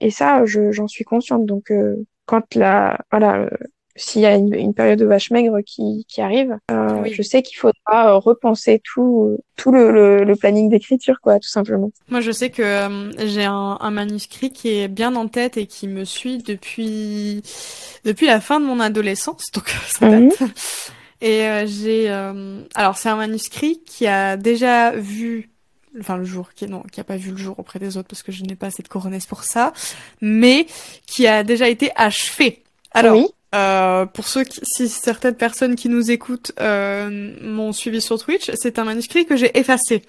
et 0.01 0.11
ça, 0.11 0.45
j'en 0.47 0.89
suis 0.89 1.05
consciente. 1.05 1.45
Donc 1.45 1.71
quand 2.27 2.55
la 2.55 2.99
voilà 3.11 3.49
s'il 3.97 4.23
y 4.23 4.27
a 4.27 4.35
une, 4.35 4.75
période 4.75 4.99
de 4.99 5.05
vache 5.05 5.31
maigre 5.31 5.61
qui, 5.65 6.05
qui 6.09 6.21
arrive, 6.21 6.59
euh, 6.71 7.05
je 7.05 7.23
sais 7.23 7.43
qu'il 7.43 7.57
faudra 7.57 8.11
euh, 8.11 8.17
repenser 8.17 8.81
tout, 8.83 9.39
tout 9.57 9.71
le, 9.71 10.25
le, 10.25 10.37
planning 10.37 10.69
d'écriture, 10.69 11.21
quoi, 11.21 11.39
tout 11.39 11.49
simplement. 11.49 11.93
Moi, 12.09 12.21
je 12.21 12.33
sais 12.33 12.51
que 12.51 12.63
euh, 12.63 13.13
j'ai 13.27 13.45
un, 13.45 13.79
un, 13.81 13.91
manuscrit 13.91 14.51
qui 14.51 14.71
est 14.71 14.89
bien 14.89 15.15
en 15.15 15.29
tête 15.29 15.57
et 15.57 15.67
qui 15.67 15.87
me 15.87 16.05
suit 16.05 16.39
depuis 16.39 17.43
depuis 18.05 18.27
la 18.27 18.41
fin 18.41 18.59
de 18.59 18.67
mon 18.67 18.81
adolescence, 18.81 19.51
donc 19.53 19.69
ça 19.87 20.09
mhm. 20.09 20.29
date. 20.29 20.51
Et 21.21 21.47
j'ai, 21.67 22.11
alors 22.75 22.99
c'est 22.99 23.09
un 23.09 23.17
manuscrit 23.17 23.81
qui 23.87 24.07
a 24.07 24.37
déjà 24.37 24.91
vu 24.91 25.49
enfin 25.99 26.19
le 26.19 26.25
jour 26.25 26.53
qui 26.55 26.67
non 26.67 26.83
qui 26.93 27.01
a 27.01 27.05
pas 27.05 27.17
vu 27.17 27.31
le 27.31 27.37
jour 27.39 27.59
auprès 27.59 27.79
des 27.79 27.97
autres 27.97 28.09
parce 28.09 28.23
que 28.23 28.33
je 28.33 28.43
n'ai 28.43 28.57
pas 28.57 28.67
assez 28.67 28.83
de 28.83 28.89
coronesse 28.89 29.27
pour 29.27 29.45
ça 29.45 29.73
mais 30.21 30.67
qui 31.07 31.27
a 31.27 31.45
déjà 31.45 31.69
été 31.69 31.93
achevé 31.95 32.63
alors 32.91 33.17
oui. 33.17 33.29
Euh, 33.55 34.07
pour 34.07 34.27
ceux 34.27 34.45
qui, 34.45 34.61
si 34.63 34.89
certaines 34.89 35.37
personnes 35.37 35.77
qui 35.77 35.89
nous 35.89 36.11
écoutent 36.11 36.53
euh, 36.61 37.35
m'ont 37.41 37.73
suivi 37.73 38.01
sur 38.01 38.19
Twitch, 38.19 38.51
c'est 38.55 38.79
un 38.79 38.85
manuscrit 38.85 39.27
que 39.27 39.37
j'ai 39.37 39.57
effacé. 39.59 40.03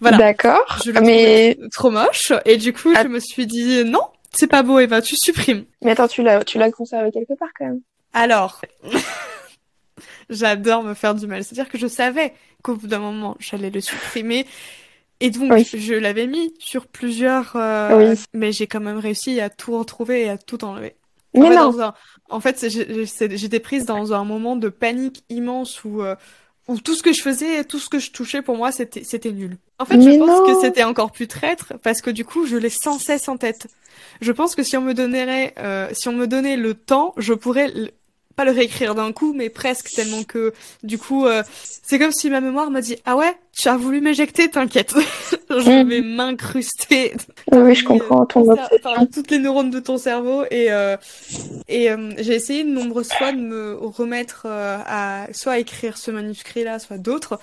Voilà. 0.00 0.18
D'accord. 0.18 0.78
Je 0.84 0.90
le 0.90 1.00
mais 1.00 1.56
trop 1.72 1.90
moche 1.90 2.32
et 2.44 2.58
du 2.58 2.74
coup 2.74 2.94
je 2.94 3.08
me 3.08 3.20
suis 3.20 3.46
dit 3.46 3.84
non, 3.84 4.02
c'est 4.32 4.48
pas 4.48 4.62
beau 4.62 4.78
Eva, 4.78 5.00
tu 5.00 5.14
supprimes. 5.16 5.64
Mais 5.82 5.92
attends, 5.92 6.08
tu 6.08 6.22
l'as 6.22 6.44
tu 6.44 6.58
l'as 6.58 6.70
conservé 6.70 7.10
quelque 7.10 7.34
part 7.38 7.48
quand 7.58 7.66
même. 7.66 7.80
Alors. 8.12 8.60
J'adore 10.28 10.82
me 10.82 10.94
faire 10.94 11.14
du 11.14 11.26
mal. 11.26 11.44
C'est-à-dire 11.44 11.70
que 11.70 11.78
je 11.78 11.86
savais 11.86 12.34
qu'au 12.62 12.74
bout 12.74 12.88
d'un 12.88 12.98
moment, 12.98 13.36
j'allais 13.38 13.70
le 13.70 13.80
supprimer. 13.80 14.44
Et 15.20 15.30
donc, 15.30 15.52
je 15.56 15.94
l'avais 15.94 16.26
mis 16.26 16.52
sur 16.58 16.86
plusieurs... 16.86 17.54
Euh, 17.54 18.12
oui. 18.12 18.20
Mais 18.34 18.52
j'ai 18.52 18.66
quand 18.66 18.80
même 18.80 18.98
réussi 18.98 19.40
à 19.40 19.50
tout 19.50 19.78
retrouver 19.78 20.24
et 20.24 20.28
à 20.28 20.36
tout 20.36 20.64
enlever. 20.64 20.96
Mais 21.36 21.54
non. 21.54 21.92
En 22.28 22.40
fait, 22.40 22.66
j'étais 22.68 23.60
prise 23.60 23.84
dans 23.84 24.12
un 24.12 24.24
moment 24.24 24.56
de 24.56 24.68
panique 24.68 25.22
immense 25.28 25.84
où, 25.84 26.02
euh, 26.02 26.16
où 26.66 26.80
tout 26.80 26.94
ce 26.94 27.02
que 27.02 27.12
je 27.12 27.22
faisais, 27.22 27.64
tout 27.64 27.78
ce 27.78 27.88
que 27.88 27.98
je 27.98 28.10
touchais, 28.10 28.42
pour 28.42 28.56
moi, 28.56 28.72
c'était 28.72 29.04
c'était 29.04 29.32
nul. 29.32 29.58
En 29.78 29.84
fait, 29.84 30.00
je 30.00 30.18
pense 30.18 30.48
que 30.48 30.60
c'était 30.60 30.84
encore 30.84 31.12
plus 31.12 31.28
traître 31.28 31.74
parce 31.82 32.00
que 32.00 32.10
du 32.10 32.24
coup, 32.24 32.46
je 32.46 32.56
l'ai 32.56 32.70
sans 32.70 32.98
cesse 32.98 33.28
en 33.28 33.36
tête. 33.36 33.68
Je 34.20 34.32
pense 34.32 34.54
que 34.54 34.62
si 34.62 34.76
on 34.76 34.82
me 34.82 34.94
donnerait, 34.94 35.54
euh, 35.58 35.88
si 35.92 36.08
on 36.08 36.12
me 36.12 36.26
donnait 36.26 36.56
le 36.56 36.74
temps, 36.74 37.14
je 37.16 37.34
pourrais 37.34 37.72
pas 38.36 38.44
le 38.44 38.50
réécrire 38.52 38.94
d'un 38.94 39.12
coup, 39.12 39.32
mais 39.34 39.48
presque 39.50 39.90
tellement 39.94 40.22
que 40.22 40.52
du 40.82 40.98
coup, 40.98 41.26
euh, 41.26 41.42
c'est 41.82 41.98
comme 41.98 42.12
si 42.12 42.28
ma 42.30 42.40
mémoire 42.40 42.70
m'a 42.70 42.80
dit 42.82 42.96
ah 43.06 43.16
ouais, 43.16 43.34
tu 43.56 43.68
as 43.68 43.76
voulu 43.76 44.00
m'éjecter, 44.00 44.48
t'inquiète, 44.50 44.94
je 45.50 45.82
Mm. 45.82 45.88
vais 45.88 46.02
m'incruster. 46.02 47.14
Oui, 47.52 47.74
je 47.74 47.84
comprends 47.84 48.26
ton 48.26 48.44
toutes 49.12 49.30
les 49.30 49.38
neurones 49.38 49.70
de 49.70 49.80
ton 49.80 49.96
cerveau 49.98 50.44
et 50.50 50.70
euh, 50.70 50.96
et 51.68 51.90
euh, 51.90 52.10
j'ai 52.18 52.34
essayé 52.34 52.64
de 52.64 52.70
nombreuses 52.70 53.12
fois 53.12 53.32
de 53.32 53.38
me 53.40 53.74
remettre 53.74 54.42
euh, 54.46 54.78
à 54.86 55.26
soit 55.32 55.52
à 55.54 55.58
écrire 55.58 55.96
ce 55.96 56.10
manuscrit 56.10 56.64
là, 56.64 56.78
soit 56.78 56.98
d'autres. 56.98 57.38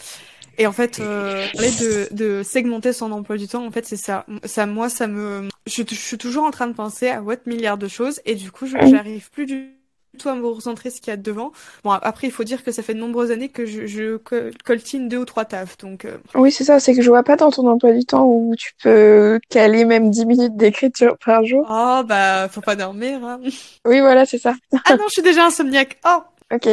Et 0.60 0.68
en 0.68 0.72
fait, 0.72 1.00
euh, 1.00 1.48
parler 1.54 1.72
de, 1.72 2.08
de 2.14 2.44
segmenter 2.44 2.94
son 2.94 3.12
emploi 3.12 3.38
du 3.38 3.48
temps, 3.48 3.66
en 3.66 3.72
fait, 3.72 3.88
c'est 3.88 3.98
ça. 3.98 4.24
Ça, 4.46 4.68
moi, 4.68 4.88
ça 4.88 5.08
me, 5.08 5.50
je, 5.66 5.82
je 5.90 5.96
suis 5.96 6.18
toujours 6.20 6.44
en 6.44 6.52
train 6.52 6.68
de 6.68 6.74
penser 6.74 7.08
à 7.10 7.24
what 7.24 7.38
milliards 7.48 7.80
de 7.80 7.88
choses, 7.88 8.22
et 8.26 8.36
du 8.36 8.52
coup, 8.52 8.68
je 8.68 8.78
Mm. 8.78 8.88
j'arrive 8.88 9.32
plus 9.32 9.48
du 9.48 9.72
tout 10.18 10.30
à 10.30 10.36
me 10.36 10.46
recentrer 10.48 10.90
ce 10.90 11.02
qu'il 11.02 11.10
y 11.12 11.14
a 11.14 11.18
devant. 11.18 11.52
Bon, 11.84 11.92
après, 11.92 12.28
il 12.28 12.32
faut 12.32 12.44
dire 12.44 12.64
que 12.64 12.72
ça 12.72 12.84
fait 12.84 12.94
de 12.94 13.00
nombreuses 13.00 13.32
années 13.32 13.50
que 13.50 13.66
je, 13.66 13.88
je 13.88 14.18
co- 14.18 14.36
coltine 14.64 15.10
deux 15.10 15.18
ou 15.18 15.26
trois 15.26 15.46
tafs, 15.46 15.78
donc. 15.78 16.06
euh, 16.06 16.18
Oui, 16.36 16.52
c'est 16.52 16.64
ça, 16.64 16.80
c'est 16.80 16.94
que 16.96 17.02
je 17.02 17.10
vois 17.10 17.24
pas 17.24 17.36
dans 17.36 17.52
ton 17.52 17.68
emploi 17.68 17.92
du 17.94 18.06
temps 18.06 18.26
où 18.26 18.54
tu 18.58 18.72
peux 18.82 19.40
caler 19.50 19.86
même 19.86 20.10
10 20.12 20.26
minutes 20.26 20.56
d'écriture 20.56 21.18
par 21.24 21.44
jour. 21.46 21.66
Oh, 21.70 22.02
bah, 22.06 22.48
faut 22.50 22.62
pas 22.62 22.76
dormir, 22.76 23.24
hein. 23.24 23.40
Oui, 23.86 24.00
voilà, 24.00 24.26
c'est 24.26 24.38
ça. 24.38 24.54
Ah 24.86 24.96
non, 24.96 25.04
je 25.08 25.14
suis 25.14 25.22
déjà 25.22 25.46
insomniaque. 25.46 25.98
Oh! 26.06 26.20
Ok. 26.54 26.70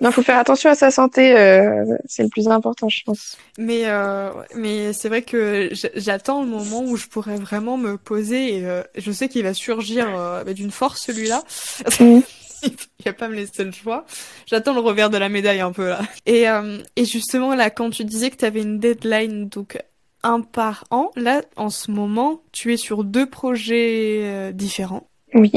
Non, 0.00 0.12
faut 0.12 0.22
faire 0.22 0.38
attention 0.38 0.70
à 0.70 0.76
sa 0.76 0.92
santé, 0.92 1.36
euh, 1.36 1.84
c'est 2.04 2.22
le 2.22 2.28
plus 2.28 2.46
important, 2.46 2.88
je 2.88 3.00
pense. 3.04 3.36
Mais, 3.58 3.82
euh, 3.86 4.30
mais 4.54 4.92
c'est 4.92 5.08
vrai 5.08 5.22
que 5.22 5.68
j'attends 5.96 6.42
le 6.42 6.46
moment 6.48 6.82
où 6.84 6.96
je 6.96 7.06
pourrais 7.08 7.36
vraiment 7.36 7.76
me 7.76 7.96
poser 7.96 8.58
et 8.58 8.66
euh, 8.66 8.82
je 8.96 9.10
sais 9.10 9.28
qu'il 9.28 9.42
va 9.42 9.52
surgir 9.52 10.06
euh, 10.16 10.44
bah, 10.44 10.52
d'une 10.52 10.70
force 10.70 11.02
celui-là. 11.02 11.42
Il 12.66 13.04
va 13.04 13.12
pas 13.12 13.28
me 13.28 13.34
laisser 13.34 13.64
le 13.64 13.72
choix. 13.72 14.04
J'attends 14.46 14.74
le 14.74 14.80
revers 14.80 15.10
de 15.10 15.18
la 15.18 15.28
médaille 15.28 15.60
un 15.60 15.72
peu 15.72 15.88
là. 15.88 16.00
Et, 16.26 16.48
euh, 16.48 16.78
et 16.96 17.04
justement 17.04 17.54
là, 17.54 17.70
quand 17.70 17.90
tu 17.90 18.04
disais 18.04 18.30
que 18.30 18.36
tu 18.36 18.44
avais 18.44 18.62
une 18.62 18.78
deadline, 18.78 19.48
donc 19.48 19.78
un 20.22 20.40
par 20.40 20.84
an, 20.90 21.10
là 21.16 21.42
en 21.56 21.70
ce 21.70 21.90
moment, 21.90 22.40
tu 22.52 22.72
es 22.72 22.76
sur 22.76 23.04
deux 23.04 23.26
projets 23.26 24.20
euh, 24.22 24.52
différents. 24.52 25.08
Oui. 25.34 25.52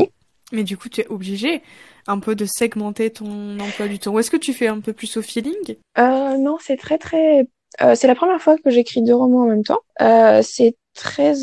Mais 0.51 0.63
du 0.63 0.77
coup, 0.77 0.89
tu 0.89 1.01
es 1.01 1.07
obligé 1.07 1.61
un 2.07 2.19
peu 2.19 2.35
de 2.35 2.45
segmenter 2.45 3.11
ton 3.11 3.59
emploi 3.59 3.87
du 3.87 3.99
temps. 3.99 4.11
Ou 4.11 4.19
est-ce 4.19 4.31
que 4.31 4.37
tu 4.37 4.53
fais 4.53 4.67
un 4.67 4.79
peu 4.79 4.93
plus 4.93 5.15
au 5.17 5.21
feeling? 5.21 5.75
Euh, 5.97 6.37
non, 6.37 6.57
c'est 6.59 6.77
très 6.77 6.97
très. 6.97 7.47
euh, 7.81 7.93
c'est 7.95 8.07
la 8.07 8.15
première 8.15 8.41
fois 8.41 8.57
que 8.57 8.69
j'écris 8.71 9.03
deux 9.03 9.13
romans 9.15 9.43
en 9.43 9.47
même 9.47 9.63
temps. 9.63 9.81
Euh, 10.01 10.41
c'est 10.43 10.75
très 10.95 11.33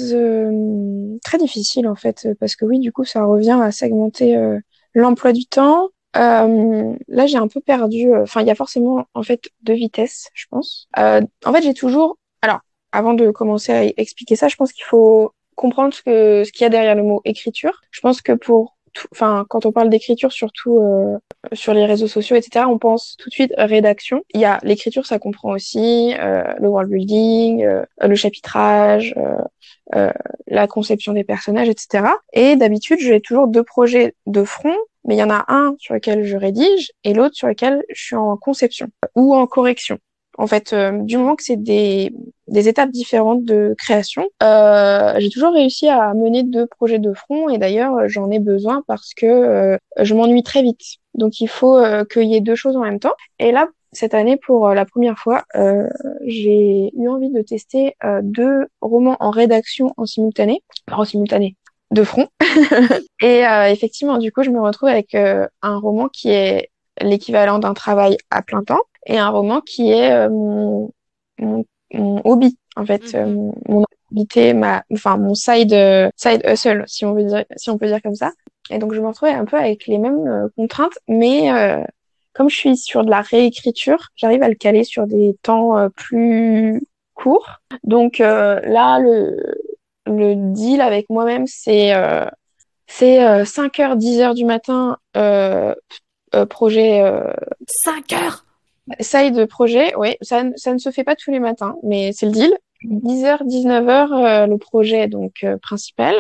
très 1.23 1.39
difficile 1.39 1.87
en 1.87 1.95
fait 1.95 2.29
parce 2.41 2.57
que 2.57 2.65
oui, 2.65 2.79
du 2.81 2.93
coup, 2.93 3.05
ça 3.05 3.25
revient 3.25 3.59
à 3.63 3.71
segmenter 3.71 4.37
l'emploi 4.97 5.33
du 5.33 5.47
temps. 5.47 5.91
Euh, 6.17 6.95
là, 7.09 7.27
j'ai 7.27 7.37
un 7.37 7.49
peu 7.49 7.61
perdu. 7.61 8.13
euh, 8.13 8.23
Enfin, 8.23 8.41
il 8.41 8.49
y 8.49 8.51
a 8.51 8.55
forcément 8.55 9.07
en 9.15 9.23
fait 9.23 9.51
deux 9.63 9.75
vitesses, 9.75 10.31
je 10.35 10.47
pense. 10.51 10.89
Euh, 10.99 11.21
en 11.45 11.53
fait, 11.53 11.63
j'ai 11.63 11.75
toujours. 11.75 12.19
Alors, 12.43 12.61
avant 12.93 13.15
de 13.15 13.31
commencer 13.31 13.73
à 13.73 13.85
expliquer 13.85 14.37
ça, 14.37 14.49
je 14.49 14.57
pense 14.57 14.73
qu'il 14.73 14.85
faut 14.85 15.33
comprendre 15.55 15.93
ce 15.95 16.03
que 16.03 16.45
ce 16.45 16.53
qu'il 16.53 16.63
y 16.63 16.67
a 16.67 16.71
derrière 16.71 16.95
le 16.95 17.03
mot 17.03 17.21
écriture. 17.25 17.81
Je 17.91 18.01
pense 18.01 18.23
que 18.23 18.33
pour 18.33 18.77
enfin, 19.13 19.45
quand 19.51 19.67
on 19.67 19.73
parle 19.73 19.91
d'écriture, 19.91 20.33
surtout 20.33 20.79
euh, 20.79 21.19
sur 21.53 21.75
les 21.75 21.85
réseaux 21.85 22.09
sociaux, 22.09 22.37
etc., 22.37 22.65
on 22.69 22.79
pense 22.79 23.17
tout 23.19 23.29
de 23.29 23.35
suite 23.35 23.53
rédaction. 23.59 24.23
Il 24.35 24.41
y 24.41 24.47
a 24.47 24.59
l'écriture, 24.63 25.05
ça 25.05 25.19
comprend 25.19 25.51
aussi 25.53 26.15
euh, 26.19 26.45
le 26.59 26.69
world 26.69 26.91
building, 26.91 27.65
euh, 27.65 27.85
le 28.01 28.15
chapitrage, 28.15 29.15
la 30.49 30.67
conception 30.67 31.13
des 31.13 31.25
personnages, 31.25 31.69
etc. 31.69 32.05
Et 32.33 32.57
d'habitude, 32.57 32.99
j'ai 33.01 33.21
toujours 33.21 33.49
deux 33.49 33.63
projets 33.63 34.15
de 34.27 34.45
front, 34.45 34.75
mais 35.07 35.17
il 35.17 35.19
y 35.19 35.23
en 35.23 35.31
a 35.31 35.45
un 35.49 35.75
sur 35.79 35.95
lequel 35.95 36.25
je 36.25 36.37
rédige 36.37 36.93
et 37.05 37.15
l'autre 37.15 37.35
sur 37.35 37.49
lequel 37.49 37.83
je 37.95 38.03
suis 38.03 38.17
en 38.17 38.37
conception 38.37 38.89
ou 39.15 39.35
en 39.35 39.47
correction. 39.47 39.99
En 40.39 40.47
fait, 40.47 40.75
euh, 40.75 40.93
du 40.93 41.17
moment 41.17 41.35
que 41.35 41.43
c'est 41.43 41.57
des, 41.57 42.13
des 42.47 42.69
étapes 42.69 42.91
différentes 42.91 43.45
de 43.45 43.75
création, 43.79 44.29
euh, 44.43 45.15
j'ai 45.19 45.31
toujours 45.31 45.55
réussi 45.55 45.89
à 45.89 46.13
mener 46.13 46.43
deux 46.43 46.67
projets 46.67 46.99
de 46.99 47.15
front 47.15 47.49
et 47.49 47.57
d'ailleurs 47.57 48.07
j'en 48.09 48.31
ai 48.31 48.39
besoin 48.39 48.83
parce 48.87 49.15
que 49.15 49.27
euh, 49.27 49.79
je 49.99 50.15
m'ennuie 50.15 50.43
très 50.43 50.63
vite. 50.63 50.83
Donc 51.15 51.41
il 51.41 51.49
faut 51.49 51.79
euh, 51.79 52.05
qu'il 52.05 52.25
y 52.25 52.37
ait 52.37 52.43
deux 52.43 52.55
choses 52.55 52.77
en 52.77 52.83
même 52.83 53.01
temps. 53.01 53.15
Et 53.39 53.51
là, 53.51 53.69
cette 53.97 54.15
année, 54.15 54.37
pour 54.37 54.69
euh, 54.69 54.75
la 54.75 54.85
première 54.85 55.19
fois, 55.19 55.45
euh, 55.55 55.89
j'ai 56.27 56.91
eu 56.95 57.09
envie 57.09 57.31
de 57.31 57.41
tester 57.43 57.97
euh, 58.05 58.21
deux 58.23 58.67
romans 58.81 59.17
en 59.21 59.31
rédaction 59.31 59.93
en 59.97 60.07
simultané, 60.07 60.63
enfin 60.89 61.03
en 61.03 61.05
simultané, 61.05 61.57
de 61.91 62.03
front. 62.03 62.29
et 63.23 63.47
euh, 63.47 63.71
effectivement, 63.71 64.19
du 64.19 64.33
coup, 64.33 64.43
je 64.43 64.51
me 64.51 64.61
retrouve 64.61 64.89
avec 64.89 65.15
euh, 65.15 65.47
un 65.63 65.79
roman 65.79 66.09
qui 66.09 66.31
est 66.31 66.71
l'équivalent 67.01 67.59
d'un 67.59 67.75
travail 67.75 68.17
à 68.31 68.43
plein 68.43 68.65
temps 68.65 68.81
et 69.07 69.19
un 69.19 69.29
roman 69.29 69.61
qui 69.61 69.91
est 69.91 70.13
euh, 70.13 70.29
mon, 70.31 70.93
mon, 71.39 71.65
mon 71.93 72.21
hobby, 72.25 72.59
en 72.77 72.85
fait, 72.85 73.15
euh, 73.15 73.27
mon, 73.69 73.85
activité, 73.85 74.55
ma, 74.55 74.85
enfin 74.93 75.17
mon 75.17 75.35
side 75.35 75.75
side 76.17 76.43
hustle, 76.45 76.85
si 76.87 77.05
on 77.05 77.13
veut 77.13 77.25
dire, 77.25 77.45
si 77.57 77.71
on 77.71 77.79
peut 77.79 77.87
dire 77.87 78.03
comme 78.03 78.15
ça. 78.15 78.33
Et 78.71 78.79
donc 78.79 78.95
je 78.95 79.01
me 79.01 79.07
retrouvais 79.07 79.33
un 79.33 79.45
peu 79.45 79.57
avec 79.57 79.87
les 79.87 79.99
mêmes 79.99 80.27
euh, 80.27 80.49
contraintes, 80.57 80.99
mais 81.09 81.53
euh, 81.53 81.85
comme 82.33 82.51
je 82.51 82.57
suis 82.57 82.77
sur 82.77 83.05
de 83.05 83.11
la 83.11 83.21
réécriture, 83.21 84.09
j'arrive 84.17 84.43
à 84.43 84.49
le 84.49 84.55
caler 84.55 84.85
sur 84.85 85.07
des 85.07 85.37
temps 85.43 85.79
euh, 85.79 85.89
plus 85.89 86.83
courts. 87.15 87.61
Donc 87.85 88.21
euh, 88.21 88.61
là, 88.65 88.99
le 88.99 89.41
le 90.07 90.35
deal 90.53 90.81
avec 90.81 91.09
moi-même, 91.11 91.47
c'est 91.47 91.95
euh, 91.95 92.27
c'est 92.87 93.25
euh, 93.25 93.45
5h, 93.45 93.97
10h 93.97 94.35
du 94.35 94.45
matin, 94.45 94.97
euh, 95.17 95.75
euh, 96.35 96.47
projet 96.47 97.03
euh, 97.03 97.33
5 97.69 98.13
heures! 98.13 98.45
Side 99.01 99.47
projet, 99.47 99.93
oui, 99.97 100.17
ça, 100.23 100.45
ne- 100.45 100.57
ça 100.57 100.73
ne 100.73 100.79
se 100.79 100.91
fait 100.93 101.03
pas 101.03 101.17
tous 101.17 101.33
les 101.33 101.41
matins, 101.41 101.75
mais 101.83 102.13
c'est 102.13 102.27
le 102.27 102.33
deal. 102.33 102.57
10h, 102.85 103.43
19h, 103.45 104.13
euh, 104.13 104.47
le 104.47 104.59
projet 104.59 105.09
donc 105.09 105.33
euh, 105.43 105.57
principal. 105.57 106.15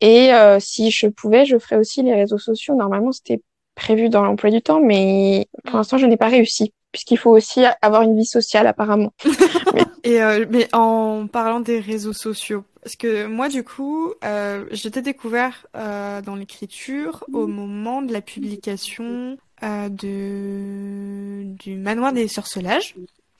Et 0.00 0.32
euh, 0.32 0.58
si 0.60 0.92
je 0.92 1.08
pouvais, 1.08 1.44
je 1.44 1.58
ferais 1.58 1.76
aussi 1.76 2.02
les 2.02 2.14
réseaux 2.14 2.38
sociaux. 2.38 2.76
Normalement, 2.76 3.10
c'était 3.10 3.40
prévu 3.74 4.10
dans 4.10 4.22
l'emploi 4.22 4.50
du 4.50 4.62
temps, 4.62 4.80
mais 4.80 5.48
pour 5.64 5.76
l'instant, 5.76 5.98
je 5.98 6.06
n'ai 6.06 6.16
pas 6.16 6.28
réussi, 6.28 6.72
puisqu'il 6.92 7.18
faut 7.18 7.30
aussi 7.32 7.64
avoir 7.82 8.02
une 8.02 8.16
vie 8.16 8.26
sociale 8.26 8.68
apparemment. 8.68 9.12
Et 10.04 10.22
euh, 10.22 10.44
mais 10.50 10.68
en 10.72 11.26
parlant 11.26 11.58
des 11.60 11.80
réseaux 11.80 12.12
sociaux, 12.12 12.62
parce 12.84 12.96
que 12.96 13.26
moi 13.26 13.48
du 13.48 13.64
coup, 13.64 14.12
euh, 14.24 14.66
je 14.70 14.88
t'ai 14.88 15.02
découvert 15.02 15.66
euh, 15.74 16.20
dans 16.20 16.34
l'écriture 16.36 17.24
au 17.32 17.46
moment 17.46 18.02
de 18.02 18.12
la 18.12 18.20
publication 18.20 19.38
euh, 19.62 19.88
de 19.88 21.44
du 21.44 21.76
Manoir 21.76 22.12
des 22.12 22.28
Sorcelages. 22.28 22.94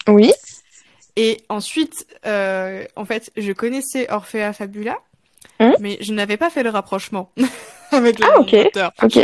Oui, 0.09 0.33
Et 1.17 1.43
ensuite, 1.49 2.07
euh, 2.27 2.85
en 2.97 3.05
fait, 3.05 3.31
je 3.37 3.53
connaissais 3.53 4.11
Orphea 4.11 4.53
Fabula, 4.53 4.99
Hum. 5.61 5.73
mais 5.79 5.99
je 6.01 6.13
n'avais 6.13 6.37
pas 6.37 6.51
fait 6.51 6.65
le 6.65 6.71
rapprochement 6.71 7.31
avec 7.93 8.19
le 8.19 8.27
Ah, 8.27 8.37
nom 8.37 8.43
ok, 8.43 8.51
d'auteur. 8.51 8.93
ok. 9.03 9.19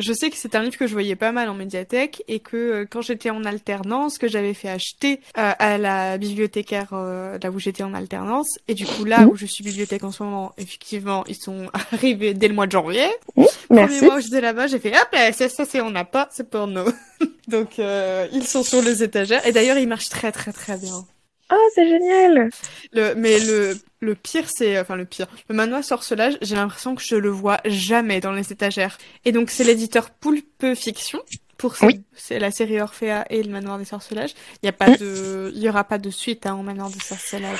Je, 0.00 0.08
je 0.08 0.12
sais 0.12 0.30
que 0.30 0.36
c'est 0.36 0.54
un 0.54 0.62
livre 0.62 0.76
que 0.76 0.86
je 0.86 0.92
voyais 0.92 1.16
pas 1.16 1.32
mal 1.32 1.48
en 1.48 1.54
médiathèque 1.54 2.22
et 2.28 2.40
que 2.40 2.56
euh, 2.56 2.86
quand 2.88 3.02
j'étais 3.02 3.30
en 3.30 3.44
alternance, 3.44 4.18
que 4.18 4.28
j'avais 4.28 4.54
fait 4.54 4.68
acheter 4.68 5.20
euh, 5.36 5.52
à 5.58 5.78
la 5.78 6.18
bibliothécaire 6.18 6.88
euh, 6.92 7.38
là 7.42 7.50
où 7.50 7.58
j'étais 7.58 7.82
en 7.82 7.94
alternance. 7.94 8.58
Et 8.68 8.74
du 8.74 8.86
coup, 8.86 9.04
là 9.04 9.26
où 9.26 9.36
je 9.36 9.46
suis 9.46 9.64
bibliothèque 9.64 10.04
en 10.04 10.10
ce 10.10 10.22
moment, 10.22 10.52
effectivement, 10.58 11.24
ils 11.28 11.36
sont 11.36 11.66
arrivés 11.92 12.34
dès 12.34 12.48
le 12.48 12.54
mois 12.54 12.66
de 12.66 12.72
janvier. 12.72 13.06
merci. 13.36 13.56
Premier 13.68 14.00
mois 14.00 14.16
où 14.16 14.20
j'étais 14.20 14.40
là-bas, 14.40 14.66
j'ai 14.66 14.78
fait 14.78 14.90
hop 14.96 15.08
là, 15.12 15.32
ça, 15.32 15.48
ça 15.48 15.64
c'est 15.64 15.80
on 15.80 15.90
n'a 15.90 16.04
pas, 16.04 16.28
c'est 16.32 16.48
pour 16.48 16.66
nous. 16.66 16.86
Donc 17.48 17.78
ils 17.78 18.46
sont 18.46 18.62
sur 18.62 18.82
les 18.82 19.02
étagères 19.02 19.46
et 19.46 19.52
d'ailleurs 19.52 19.78
ils 19.78 19.88
marchent 19.88 20.10
très 20.10 20.32
très 20.32 20.52
très 20.52 20.76
bien. 20.76 21.04
Oh, 21.50 21.68
c'est 21.74 21.88
génial. 21.88 22.50
Le, 22.92 23.14
mais 23.14 23.38
le, 23.40 23.78
le 24.00 24.14
pire, 24.14 24.48
c'est, 24.48 24.78
enfin 24.78 24.96
le 24.96 25.06
pire, 25.06 25.26
le 25.48 25.54
manoir 25.54 25.82
sorcelage, 25.82 26.36
j'ai 26.42 26.56
l'impression 26.56 26.94
que 26.94 27.02
je 27.02 27.16
le 27.16 27.30
vois 27.30 27.60
jamais 27.64 28.20
dans 28.20 28.32
les 28.32 28.52
étagères. 28.52 28.98
Et 29.24 29.32
donc 29.32 29.50
c'est 29.50 29.64
l'éditeur 29.64 30.10
Poulpe 30.10 30.74
Fiction 30.74 31.20
pour 31.56 31.74
Oui. 31.82 32.02
c'est 32.14 32.38
la 32.38 32.50
série 32.50 32.80
Orphea 32.80 33.24
et 33.30 33.42
le 33.42 33.50
manoir 33.50 33.78
des 33.78 33.84
sorcelages. 33.86 34.34
Il 34.62 34.66
y 34.66 34.68
a 34.68 34.72
pas 34.72 34.96
de, 34.96 35.50
il 35.54 35.62
y 35.62 35.68
aura 35.68 35.84
pas 35.84 35.98
de 35.98 36.10
suite 36.10 36.46
hein, 36.46 36.54
au 36.54 36.62
manoir 36.62 36.90
des 36.90 37.00
sorcelages. 37.00 37.58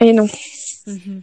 Et 0.00 0.12
non, 0.12 0.28
Mhm. 0.86 1.22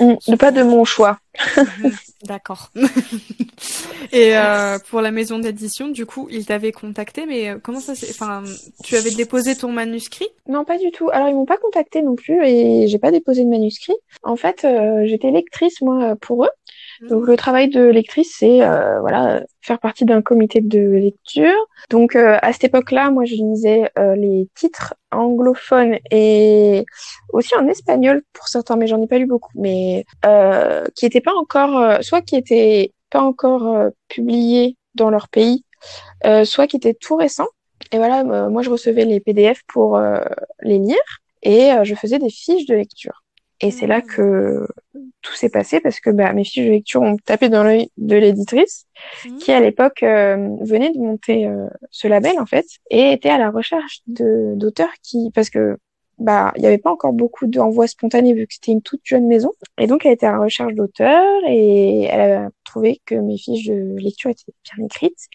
Mm, 0.00 0.36
pas 0.36 0.50
de 0.50 0.62
mon 0.62 0.84
choix. 0.84 1.18
D'accord. 2.24 2.70
et 4.12 4.36
euh, 4.36 4.78
pour 4.90 5.00
la 5.00 5.10
maison 5.10 5.38
d'édition, 5.38 5.88
du 5.88 6.06
coup, 6.06 6.28
ils 6.30 6.46
t'avaient 6.46 6.72
contacté, 6.72 7.26
mais 7.26 7.50
euh, 7.50 7.58
comment 7.62 7.80
ça 7.80 7.94
s'est, 7.94 8.10
enfin, 8.10 8.42
tu 8.84 8.96
avais 8.96 9.10
déposé 9.10 9.56
ton 9.56 9.72
manuscrit? 9.72 10.28
Non, 10.48 10.64
pas 10.64 10.78
du 10.78 10.90
tout. 10.90 11.10
Alors, 11.10 11.28
ils 11.28 11.34
m'ont 11.34 11.46
pas 11.46 11.56
contacté 11.56 12.02
non 12.02 12.14
plus 12.14 12.44
et 12.44 12.86
j'ai 12.86 12.98
pas 12.98 13.10
déposé 13.10 13.44
de 13.44 13.48
manuscrit. 13.48 13.94
En 14.22 14.36
fait, 14.36 14.64
euh, 14.64 15.04
j'étais 15.06 15.30
lectrice, 15.30 15.80
moi, 15.80 16.16
pour 16.20 16.44
eux. 16.44 16.50
Donc, 17.08 17.26
le 17.26 17.36
travail 17.36 17.68
de 17.68 17.80
lectrice, 17.82 18.36
c'est, 18.38 18.62
euh, 18.62 19.00
voilà, 19.00 19.42
faire 19.60 19.80
partie 19.80 20.04
d'un 20.04 20.22
comité 20.22 20.60
de 20.60 20.78
lecture. 20.78 21.52
Donc, 21.90 22.14
euh, 22.14 22.38
à 22.40 22.52
cette 22.52 22.64
époque-là, 22.64 23.10
moi, 23.10 23.24
je 23.24 23.34
lisais 23.34 23.90
euh, 23.98 24.14
les 24.14 24.48
titres 24.54 24.94
anglophones 25.10 25.98
et 26.12 26.84
aussi 27.32 27.56
en 27.56 27.66
espagnol 27.66 28.22
pour 28.32 28.46
certains, 28.46 28.76
mais 28.76 28.86
j'en 28.86 29.02
ai 29.02 29.08
pas 29.08 29.18
lu 29.18 29.26
beaucoup, 29.26 29.50
mais 29.56 30.04
euh, 30.24 30.84
qui 30.94 31.04
étaient 31.06 31.20
pas 31.20 31.34
encore, 31.34 31.76
euh, 31.76 32.00
soit 32.02 32.22
qui 32.22 32.36
étaient 32.36 32.92
pas 33.10 33.22
encore 33.22 33.90
publiés 34.08 34.76
dans 34.94 35.10
leur 35.10 35.28
pays 35.28 35.64
soit 36.44 36.66
qui 36.66 36.76
étaient 36.76 36.94
tout 36.94 37.16
récents. 37.16 37.48
Et 37.90 37.98
voilà, 37.98 38.24
moi 38.48 38.62
je 38.62 38.70
recevais 38.70 39.04
les 39.04 39.20
PDF 39.20 39.60
pour 39.66 40.00
les 40.62 40.78
lire 40.78 40.96
et 41.42 41.72
je 41.82 41.94
faisais 41.94 42.18
des 42.18 42.30
fiches 42.30 42.66
de 42.66 42.74
lecture. 42.74 43.21
Et 43.62 43.70
c'est 43.70 43.86
là 43.86 44.00
que 44.00 44.66
tout 45.22 45.34
s'est 45.34 45.48
passé 45.48 45.80
parce 45.80 46.00
que 46.00 46.10
bah, 46.10 46.32
mes 46.32 46.44
fiches 46.44 46.64
de 46.64 46.70
lecture 46.70 47.00
ont 47.00 47.16
tapé 47.16 47.48
dans 47.48 47.62
l'œil 47.62 47.90
de 47.96 48.16
l'éditrice 48.16 48.86
mmh. 49.24 49.36
qui 49.38 49.52
à 49.52 49.60
l'époque 49.60 50.02
euh, 50.02 50.48
venait 50.60 50.90
de 50.90 50.98
monter 50.98 51.46
euh, 51.46 51.68
ce 51.90 52.08
label 52.08 52.38
en 52.40 52.46
fait 52.46 52.66
et 52.90 53.12
était 53.12 53.30
à 53.30 53.38
la 53.38 53.50
recherche 53.50 54.00
de 54.08 54.54
d'auteurs 54.56 54.92
qui 55.02 55.30
parce 55.32 55.48
que 55.48 55.78
bah 56.18 56.52
il 56.56 56.60
n'y 56.60 56.66
avait 56.66 56.78
pas 56.78 56.90
encore 56.90 57.12
beaucoup 57.12 57.46
d'envois 57.46 57.86
spontanés 57.86 58.34
vu 58.34 58.46
que 58.46 58.54
c'était 58.54 58.72
une 58.72 58.82
toute 58.82 59.00
jeune 59.04 59.26
maison 59.26 59.52
et 59.78 59.86
donc 59.86 60.04
elle 60.04 60.12
était 60.12 60.26
à 60.26 60.32
la 60.32 60.40
recherche 60.40 60.74
d'auteurs 60.74 61.40
et 61.46 62.02
elle 62.02 62.20
a 62.20 62.50
trouvé 62.64 63.00
que 63.06 63.14
mes 63.14 63.38
fiches 63.38 63.66
de 63.66 63.96
lecture 63.98 64.30
étaient 64.30 64.52
bien 64.74 64.84
écrites 64.84 65.28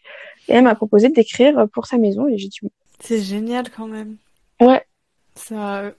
et 0.50 0.53
elle 0.53 0.63
m'a 0.63 0.75
proposé 0.75 1.10
d'écrire 1.10 1.65
pour 1.74 1.88
sa 1.88 1.98
maison 1.98 2.27
et 2.27 2.38
j'ai 2.38 2.50
dit 2.50 2.60
oui. 2.62 2.69
C'est 3.00 3.22
génial 3.22 3.69
quand 3.69 3.88
même. 3.88 4.17
Ouais. 4.60 4.84
Ça 5.36 5.93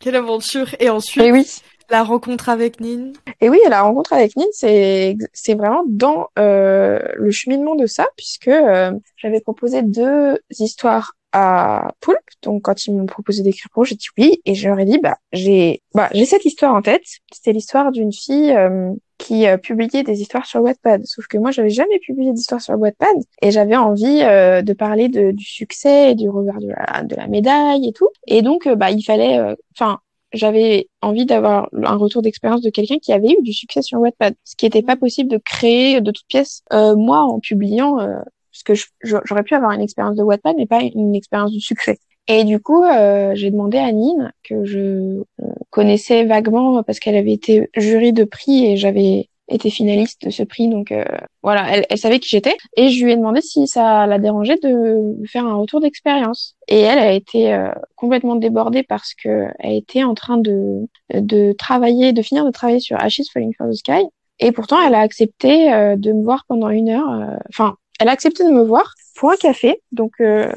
quelle 0.00 0.16
aventure 0.16 0.74
Et 0.80 0.90
ensuite, 0.90 1.24
et 1.24 1.30
oui. 1.30 1.46
la 1.88 2.02
rencontre 2.02 2.48
avec 2.48 2.80
Nin. 2.80 3.12
Et 3.40 3.48
oui, 3.48 3.60
la 3.68 3.82
rencontre 3.82 4.12
avec 4.12 4.34
Nin, 4.36 4.46
c'est 4.52 5.16
c'est 5.32 5.54
vraiment 5.54 5.84
dans 5.86 6.28
euh, 6.38 6.98
le 7.14 7.30
cheminement 7.30 7.76
de 7.76 7.86
ça, 7.86 8.08
puisque 8.16 8.48
euh, 8.48 8.92
j'avais 9.16 9.40
proposé 9.40 9.82
deux 9.82 10.38
histoires 10.58 11.12
à 11.32 11.92
Poulpe. 12.00 12.18
Donc 12.42 12.62
quand 12.62 12.86
ils 12.86 12.96
m'ont 12.96 13.06
proposé 13.06 13.42
d'écrire 13.42 13.68
pour, 13.72 13.84
j'ai 13.84 13.94
dit 13.94 14.08
oui, 14.18 14.40
et 14.44 14.54
je 14.54 14.68
leur 14.68 14.78
ai 14.80 14.84
dit 14.84 14.98
bah 14.98 15.18
j'ai 15.32 15.82
bah 15.94 16.08
j'ai 16.12 16.24
cette 16.24 16.44
histoire 16.44 16.74
en 16.74 16.82
tête. 16.82 17.04
C'était 17.32 17.52
l'histoire 17.52 17.92
d'une 17.92 18.12
fille 18.12 18.52
euh, 18.52 18.90
qui 19.20 19.46
euh, 19.46 19.56
publiait 19.58 20.02
des 20.02 20.20
histoires 20.22 20.46
sur 20.46 20.62
Wattpad. 20.62 21.04
Sauf 21.04 21.26
que 21.26 21.38
moi, 21.38 21.50
j'avais 21.50 21.70
jamais 21.70 21.98
publié 22.00 22.32
d'histoires 22.32 22.60
sur 22.60 22.74
Wattpad 22.74 23.16
et 23.42 23.50
j'avais 23.50 23.76
envie 23.76 24.22
euh, 24.22 24.62
de 24.62 24.72
parler 24.72 25.08
de, 25.08 25.30
du 25.30 25.44
succès 25.44 26.12
et 26.12 26.14
du 26.14 26.28
revers 26.28 26.58
de 26.58 26.68
la, 26.68 27.02
de 27.02 27.14
la 27.14 27.26
médaille 27.28 27.86
et 27.86 27.92
tout. 27.92 28.08
Et 28.26 28.42
donc, 28.42 28.66
euh, 28.66 28.74
bah, 28.74 28.90
il 28.90 29.02
fallait, 29.02 29.38
enfin, 29.76 29.98
j'avais 30.32 30.88
envie 31.02 31.26
d'avoir 31.26 31.68
un 31.72 31.96
retour 31.96 32.22
d'expérience 32.22 32.62
de 32.62 32.70
quelqu'un 32.70 32.98
qui 32.98 33.12
avait 33.12 33.30
eu 33.30 33.42
du 33.42 33.52
succès 33.52 33.82
sur 33.82 34.00
Wattpad, 34.00 34.34
ce 34.44 34.56
qui 34.56 34.64
n'était 34.64 34.82
pas 34.82 34.96
possible 34.96 35.30
de 35.30 35.38
créer 35.38 36.00
de 36.00 36.10
toutes 36.10 36.26
pièces 36.26 36.62
moi 36.70 37.22
en 37.22 37.40
publiant, 37.40 37.96
parce 37.96 38.62
que 38.64 38.72
j'aurais 39.02 39.42
pu 39.42 39.54
avoir 39.54 39.72
une 39.72 39.80
expérience 39.80 40.16
de 40.16 40.22
Wattpad, 40.22 40.54
mais 40.56 40.66
pas 40.66 40.82
une 40.82 41.14
expérience 41.14 41.50
du 41.50 41.60
succès. 41.60 41.98
Et 42.32 42.44
du 42.44 42.60
coup, 42.60 42.84
euh, 42.84 43.32
j'ai 43.34 43.50
demandé 43.50 43.76
à 43.76 43.90
Nine, 43.90 44.32
que 44.44 44.64
je 44.64 45.24
connaissais 45.70 46.24
vaguement 46.24 46.80
parce 46.84 47.00
qu'elle 47.00 47.16
avait 47.16 47.32
été 47.32 47.68
jury 47.76 48.12
de 48.12 48.22
prix 48.22 48.66
et 48.66 48.76
j'avais 48.76 49.28
été 49.48 49.68
finaliste 49.68 50.26
de 50.26 50.30
ce 50.30 50.44
prix. 50.44 50.68
Donc 50.68 50.92
euh, 50.92 51.04
voilà, 51.42 51.66
elle, 51.68 51.86
elle, 51.90 51.98
savait 51.98 52.20
qui 52.20 52.28
j'étais. 52.28 52.56
Et 52.76 52.90
je 52.90 53.04
lui 53.04 53.10
ai 53.10 53.16
demandé 53.16 53.40
si 53.40 53.66
ça 53.66 54.06
la 54.06 54.20
dérangeait 54.20 54.58
de 54.62 55.16
faire 55.26 55.44
un 55.44 55.56
retour 55.56 55.80
d'expérience. 55.80 56.54
Et 56.68 56.78
elle 56.78 57.00
a 57.00 57.10
été 57.10 57.52
euh, 57.52 57.72
complètement 57.96 58.36
débordée 58.36 58.84
parce 58.84 59.12
que 59.14 59.48
elle 59.58 59.74
était 59.74 60.04
en 60.04 60.14
train 60.14 60.38
de, 60.38 60.86
de 61.12 61.52
travailler, 61.54 62.12
de 62.12 62.22
finir 62.22 62.44
de 62.44 62.52
travailler 62.52 62.78
sur 62.78 62.96
Ashes 62.96 63.28
Falling 63.32 63.54
from 63.54 63.72
the 63.72 63.74
Sky. 63.74 64.06
Et 64.38 64.52
pourtant, 64.52 64.80
elle 64.86 64.94
a 64.94 65.00
accepté 65.00 65.68
de 65.96 66.12
me 66.12 66.22
voir 66.22 66.44
pendant 66.46 66.70
une 66.70 66.90
heure. 66.90 67.38
Enfin, 67.50 67.74
elle 68.00 68.08
a 68.08 68.12
accepté 68.12 68.44
de 68.44 68.50
me 68.50 68.62
voir 68.62 68.94
pour 69.14 69.30
un 69.30 69.36
café. 69.36 69.82
Donc, 69.92 70.12
euh, 70.20 70.50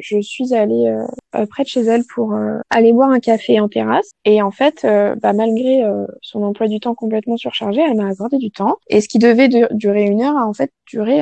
je 0.00 0.18
suis 0.22 0.54
allée 0.54 0.88
euh, 1.34 1.46
près 1.46 1.64
de 1.64 1.68
chez 1.68 1.82
elle 1.82 2.02
pour 2.14 2.32
euh, 2.32 2.58
aller 2.70 2.94
boire 2.94 3.10
un 3.10 3.20
café 3.20 3.60
en 3.60 3.68
terrasse. 3.68 4.10
Et 4.24 4.40
en 4.40 4.50
fait, 4.50 4.86
bah, 5.20 5.34
malgré 5.34 5.84
son 6.22 6.42
emploi 6.42 6.66
du 6.66 6.80
temps 6.80 6.94
complètement 6.94 7.36
surchargé, 7.36 7.82
elle 7.82 7.96
m'a 7.96 8.08
accordé 8.08 8.38
du 8.38 8.50
temps. 8.50 8.78
Et 8.88 9.02
ce 9.02 9.08
qui 9.08 9.18
devait 9.18 9.48
durer 9.72 10.04
une 10.04 10.22
heure 10.22 10.36
a 10.38 10.46
en 10.46 10.54
fait 10.54 10.72
duré 10.90 11.20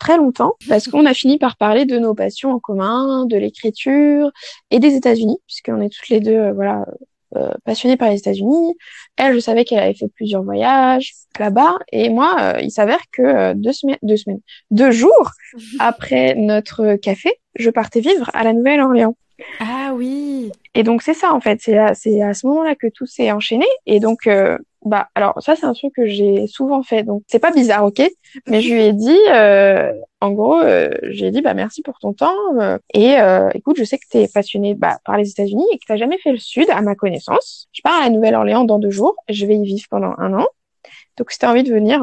très 0.00 0.16
longtemps 0.16 0.54
parce 0.68 0.88
qu'on 0.88 1.06
a 1.06 1.14
fini 1.14 1.38
par 1.38 1.56
parler 1.56 1.84
de 1.84 1.98
nos 1.98 2.14
passions 2.14 2.50
en 2.50 2.58
commun, 2.58 3.24
de 3.26 3.36
l'écriture 3.36 4.30
et 4.70 4.80
des 4.80 4.94
États-Unis, 4.96 5.38
puisqu'on 5.46 5.80
est 5.80 5.90
toutes 5.90 6.08
les 6.08 6.20
deux, 6.20 6.50
voilà, 6.50 6.84
euh, 7.36 7.52
passionnée 7.64 7.96
par 7.96 8.10
les 8.10 8.18
États-Unis. 8.18 8.74
Elle, 9.16 9.34
je 9.34 9.40
savais 9.40 9.64
qu'elle 9.64 9.78
avait 9.78 9.94
fait 9.94 10.08
plusieurs 10.14 10.42
voyages 10.42 11.12
là-bas. 11.38 11.78
Et 11.90 12.08
moi, 12.08 12.36
euh, 12.40 12.60
il 12.60 12.70
s'avère 12.70 13.00
que 13.12 13.22
euh, 13.22 13.54
deux 13.54 13.72
semaines, 13.72 13.98
deux 14.02 14.16
semaines, 14.16 14.40
deux 14.70 14.90
jours 14.90 15.30
après 15.78 16.34
notre 16.34 16.96
café, 16.96 17.30
je 17.58 17.70
partais 17.70 18.00
vivre 18.00 18.30
à 18.34 18.44
la 18.44 18.52
Nouvelle-Orléans. 18.52 19.16
Ah 19.60 19.92
oui. 19.94 20.52
Et 20.74 20.82
donc 20.82 21.02
c'est 21.02 21.14
ça 21.14 21.32
en 21.32 21.40
fait. 21.40 21.60
C'est 21.62 21.76
à, 21.76 21.94
c'est 21.94 22.22
à 22.22 22.34
ce 22.34 22.46
moment-là 22.46 22.74
que 22.74 22.86
tout 22.86 23.06
s'est 23.06 23.32
enchaîné. 23.32 23.66
Et 23.86 23.98
donc 23.98 24.28
bah 24.84 25.08
alors 25.14 25.40
ça 25.40 25.54
c'est 25.54 25.64
un 25.64 25.74
truc 25.74 25.92
que 25.94 26.06
j'ai 26.06 26.46
souvent 26.46 26.82
fait 26.82 27.04
donc 27.04 27.22
c'est 27.28 27.38
pas 27.38 27.52
bizarre 27.52 27.84
ok? 27.84 28.02
Mais 28.48 28.60
je 28.60 28.72
lui 28.72 28.82
ai 28.82 28.92
dit 28.92 29.18
euh, 29.30 29.92
en 30.20 30.32
gros 30.32 30.58
euh, 30.58 30.90
j'ai 31.04 31.30
dit 31.30 31.40
bah 31.40 31.54
merci 31.54 31.82
pour 31.82 31.98
ton 32.00 32.12
temps 32.12 32.34
euh, 32.60 32.78
et 32.92 33.18
euh, 33.20 33.48
écoute 33.54 33.76
je 33.78 33.84
sais 33.84 33.98
que 33.98 34.06
tu 34.10 34.18
es 34.18 34.28
passionné 34.28 34.74
bah, 34.74 34.98
par 35.04 35.16
les 35.16 35.30
États-Unis 35.30 35.66
et 35.72 35.78
que 35.78 35.84
tu 35.86 35.96
jamais 35.96 36.18
fait 36.18 36.32
le 36.32 36.38
sud 36.38 36.68
à 36.70 36.80
ma 36.82 36.94
connaissance. 36.96 37.68
Je 37.72 37.80
pars 37.82 38.00
à 38.00 38.04
la 38.04 38.10
Nouvelle-Orléans 38.10 38.64
dans 38.64 38.78
deux 38.78 38.90
jours 38.90 39.14
je 39.28 39.46
vais 39.46 39.56
y 39.56 39.64
vivre 39.64 39.86
pendant 39.88 40.14
un 40.18 40.34
an. 40.34 40.46
Donc 41.16 41.30
si 41.30 41.38
tu 41.38 41.46
as 41.46 41.50
envie 41.50 41.62
de 41.62 41.72
venir 41.72 42.02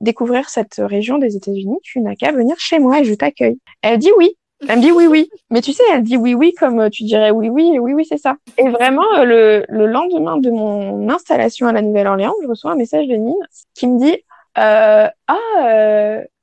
découvrir 0.00 0.48
cette 0.48 0.76
région 0.78 1.18
des 1.18 1.36
États-Unis 1.36 1.78
tu 1.82 2.00
n'as 2.00 2.14
qu'à 2.14 2.32
venir 2.32 2.56
chez 2.58 2.78
moi 2.78 3.00
et 3.00 3.04
je 3.04 3.14
t'accueille. 3.14 3.58
Elle 3.82 3.98
dit 3.98 4.10
oui 4.16 4.34
elle 4.68 4.78
me 4.78 4.82
dit 4.82 4.92
oui, 4.92 5.06
oui. 5.06 5.28
Mais 5.50 5.60
tu 5.60 5.72
sais, 5.72 5.82
elle 5.92 6.02
dit 6.02 6.16
oui, 6.16 6.34
oui, 6.34 6.52
comme 6.54 6.80
euh, 6.80 6.88
tu 6.88 7.04
dirais 7.04 7.30
oui, 7.30 7.48
oui, 7.48 7.78
oui, 7.78 7.92
oui, 7.92 8.06
c'est 8.08 8.18
ça. 8.18 8.36
Et 8.58 8.68
vraiment, 8.68 9.04
euh, 9.18 9.24
le, 9.24 9.64
le 9.68 9.86
lendemain 9.86 10.38
de 10.38 10.50
mon 10.50 11.08
installation 11.08 11.66
à 11.66 11.72
la 11.72 11.82
Nouvelle-Orléans, 11.82 12.34
je 12.42 12.48
reçois 12.48 12.72
un 12.72 12.76
message 12.76 13.06
de 13.06 13.14
Nine 13.14 13.34
qui 13.74 13.86
me 13.86 13.98
dit 13.98 14.16
euh, 14.58 15.08
Ah, 15.28 15.36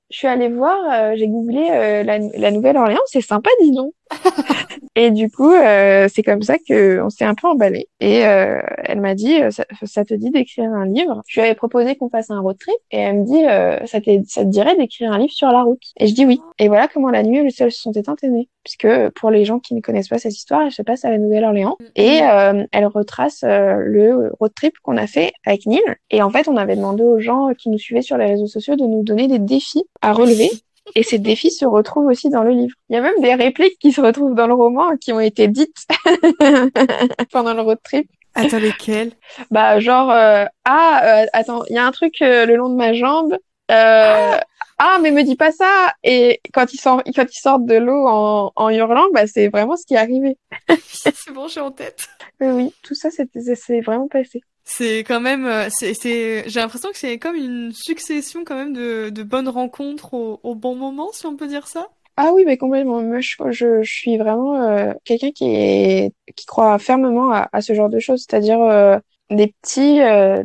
je 0.09 0.17
suis 0.17 0.27
allée 0.27 0.49
voir, 0.49 1.15
j'ai 1.15 1.27
googlé 1.27 2.03
la, 2.03 2.19
la 2.19 2.51
Nouvelle-Orléans, 2.51 2.99
c'est 3.05 3.21
sympa, 3.21 3.49
dis 3.61 3.71
donc. 3.71 3.93
et 4.95 5.11
du 5.11 5.29
coup, 5.29 5.51
euh, 5.51 6.07
c'est 6.13 6.23
comme 6.23 6.41
ça 6.41 6.57
que 6.57 7.01
on 7.01 7.09
s'est 7.09 7.25
un 7.25 7.35
peu 7.35 7.47
emballé. 7.47 7.87
Et 7.99 8.25
euh, 8.25 8.61
elle 8.83 9.01
m'a 9.01 9.15
dit, 9.15 9.41
euh, 9.41 9.51
ça, 9.51 9.65
ça, 9.83 10.05
te 10.05 10.13
dit 10.13 10.31
d'écrire 10.31 10.69
un 10.71 10.85
livre? 10.85 11.21
Je 11.27 11.39
lui 11.39 11.45
avais 11.45 11.55
proposé 11.55 11.95
qu'on 11.95 12.09
fasse 12.09 12.29
un 12.29 12.39
road 12.39 12.57
trip, 12.59 12.75
et 12.91 12.97
elle 12.97 13.19
me 13.19 13.25
dit, 13.25 13.87
ça, 13.87 13.99
ça 14.27 14.43
te 14.43 14.49
dirait 14.49 14.75
d'écrire 14.77 15.11
un 15.11 15.17
livre 15.17 15.33
sur 15.33 15.47
la 15.49 15.63
route? 15.63 15.83
Et 15.99 16.07
je 16.07 16.13
dis 16.13 16.25
oui. 16.25 16.41
Et 16.59 16.67
voilà 16.67 16.87
comment 16.87 17.09
la 17.09 17.23
nuit 17.23 17.39
et 17.39 17.43
le 17.43 17.49
ciel 17.49 17.71
se 17.71 17.81
sont 17.81 17.91
éteintes 17.91 18.19
puisque 18.63 18.87
pour 19.15 19.31
les 19.31 19.43
gens 19.45 19.59
qui 19.59 19.73
ne 19.73 19.81
connaissent 19.81 20.09
pas 20.09 20.19
cette 20.19 20.35
histoire, 20.35 20.61
elle 20.61 20.71
se 20.71 20.83
passe 20.83 21.03
à 21.03 21.09
la 21.09 21.17
Nouvelle-Orléans 21.17 21.77
mm-hmm. 21.79 22.65
et 22.65 22.67
elle 22.71 22.85
retrace 22.85 23.43
le 23.43 24.31
road 24.39 24.53
trip 24.53 24.75
qu'on 24.83 24.97
a 24.97 25.07
fait 25.07 25.33
avec 25.45 25.65
Neil. 25.65 25.81
Et 26.11 26.21
en 26.21 26.29
fait, 26.29 26.47
on 26.47 26.57
avait 26.57 26.75
demandé 26.75 27.03
aux 27.03 27.19
gens 27.19 27.49
qui 27.57 27.69
nous 27.69 27.79
suivaient 27.79 28.03
sur 28.03 28.17
les 28.17 28.25
réseaux 28.25 28.47
sociaux 28.47 28.75
de 28.75 28.85
nous 28.85 29.03
donner 29.03 29.27
des 29.27 29.39
défis 29.39 29.83
à 30.01 30.13
relever 30.13 30.49
et 30.95 31.03
ces 31.03 31.19
défis 31.19 31.51
se 31.51 31.65
retrouvent 31.65 32.07
aussi 32.07 32.29
dans 32.29 32.43
le 32.43 32.51
livre. 32.51 32.75
Il 32.89 32.95
y 32.95 32.97
a 32.97 33.01
même 33.01 33.19
des 33.21 33.33
répliques 33.35 33.77
qui 33.79 33.91
se 33.91 34.01
retrouvent 34.01 34.35
dans 34.35 34.47
le 34.47 34.53
roman 34.53 34.95
qui 34.97 35.13
ont 35.13 35.19
été 35.19 35.47
dites 35.47 35.87
pendant 37.31 37.53
le 37.53 37.61
road 37.61 37.79
trip. 37.83 38.09
Attends, 38.33 38.59
lesquelles? 38.59 39.11
Bah, 39.49 39.79
genre, 39.79 40.09
euh, 40.11 40.45
ah, 40.63 41.01
euh, 41.03 41.25
attends, 41.33 41.63
il 41.69 41.75
y 41.75 41.77
a 41.77 41.85
un 41.85 41.91
truc 41.91 42.21
euh, 42.21 42.45
le 42.45 42.55
long 42.55 42.69
de 42.69 42.75
ma 42.75 42.93
jambe. 42.93 43.37
Ah. 43.67 44.41
ah. 44.79 44.99
mais 45.01 45.11
me 45.11 45.23
dis 45.23 45.35
pas 45.35 45.51
ça 45.51 45.93
Et 46.03 46.41
quand 46.53 46.73
ils 46.73 46.79
sortent, 46.79 47.05
quand 47.15 47.25
ils 47.29 47.39
sortent 47.39 47.65
de 47.65 47.75
l'eau 47.75 48.07
en, 48.07 48.51
en 48.55 48.69
hurlant, 48.69 49.07
bah 49.13 49.27
c'est 49.27 49.47
vraiment 49.47 49.75
ce 49.75 49.85
qui 49.85 49.95
est 49.95 49.97
arrivé. 49.97 50.37
c'est 50.83 51.31
bon, 51.31 51.47
j'ai 51.47 51.61
en 51.61 51.71
tête. 51.71 52.07
Oui, 52.39 52.73
tout 52.83 52.95
ça, 52.95 53.09
c'est 53.11 53.81
vraiment 53.81 54.07
passé. 54.07 54.41
C'est 54.63 54.99
quand 54.99 55.19
même, 55.19 55.45
euh, 55.45 55.67
c'est, 55.69 55.93
c'est, 55.93 56.47
j'ai 56.47 56.59
l'impression 56.59 56.89
que 56.91 56.97
c'est 56.97 57.17
comme 57.17 57.35
une 57.35 57.71
succession 57.73 58.43
quand 58.45 58.55
même 58.55 58.73
de, 58.73 59.09
de 59.09 59.23
bonnes 59.23 59.49
rencontres 59.49 60.13
au, 60.13 60.39
au, 60.43 60.55
bon 60.55 60.75
moment, 60.75 61.09
si 61.13 61.25
on 61.25 61.35
peut 61.35 61.47
dire 61.47 61.67
ça. 61.67 61.87
Ah 62.17 62.31
oui, 62.33 62.43
mais 62.45 62.57
complètement. 62.57 63.01
Moi, 63.01 63.19
je, 63.21 63.35
je, 63.49 63.81
je 63.81 63.91
suis 63.91 64.17
vraiment 64.17 64.61
euh, 64.61 64.93
quelqu'un 65.03 65.31
qui 65.31 65.45
est, 65.45 66.13
qui 66.35 66.45
croit 66.45 66.77
fermement 66.77 67.31
à, 67.31 67.49
à 67.51 67.61
ce 67.61 67.73
genre 67.73 67.89
de 67.89 67.99
choses, 67.99 68.25
c'est-à-dire 68.27 68.61
euh, 68.61 68.97
des 69.29 69.47
petits, 69.61 69.99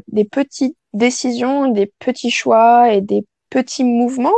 des 0.08 0.24
petites 0.24 0.76
décisions, 0.92 1.68
des 1.68 1.92
petits 1.98 2.30
choix 2.30 2.92
et 2.92 3.00
des 3.00 3.24
petits 3.50 3.84
mouvements 3.84 4.32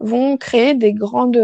vont 0.00 0.36
créer 0.36 0.74
des 0.74 0.92
grandes, 0.92 1.40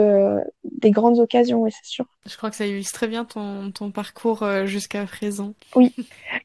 des 0.64 0.90
grandes 0.90 1.18
occasions, 1.18 1.66
et 1.66 1.70
c'est 1.70 1.84
sûr. 1.84 2.04
Je 2.26 2.36
crois 2.36 2.50
que 2.50 2.56
ça 2.56 2.66
illustre 2.66 2.92
très 2.92 3.08
bien 3.08 3.24
ton, 3.24 3.70
ton 3.70 3.90
parcours 3.90 4.42
euh, 4.42 4.66
jusqu'à 4.66 5.04
présent. 5.04 5.54
Oui, 5.74 5.94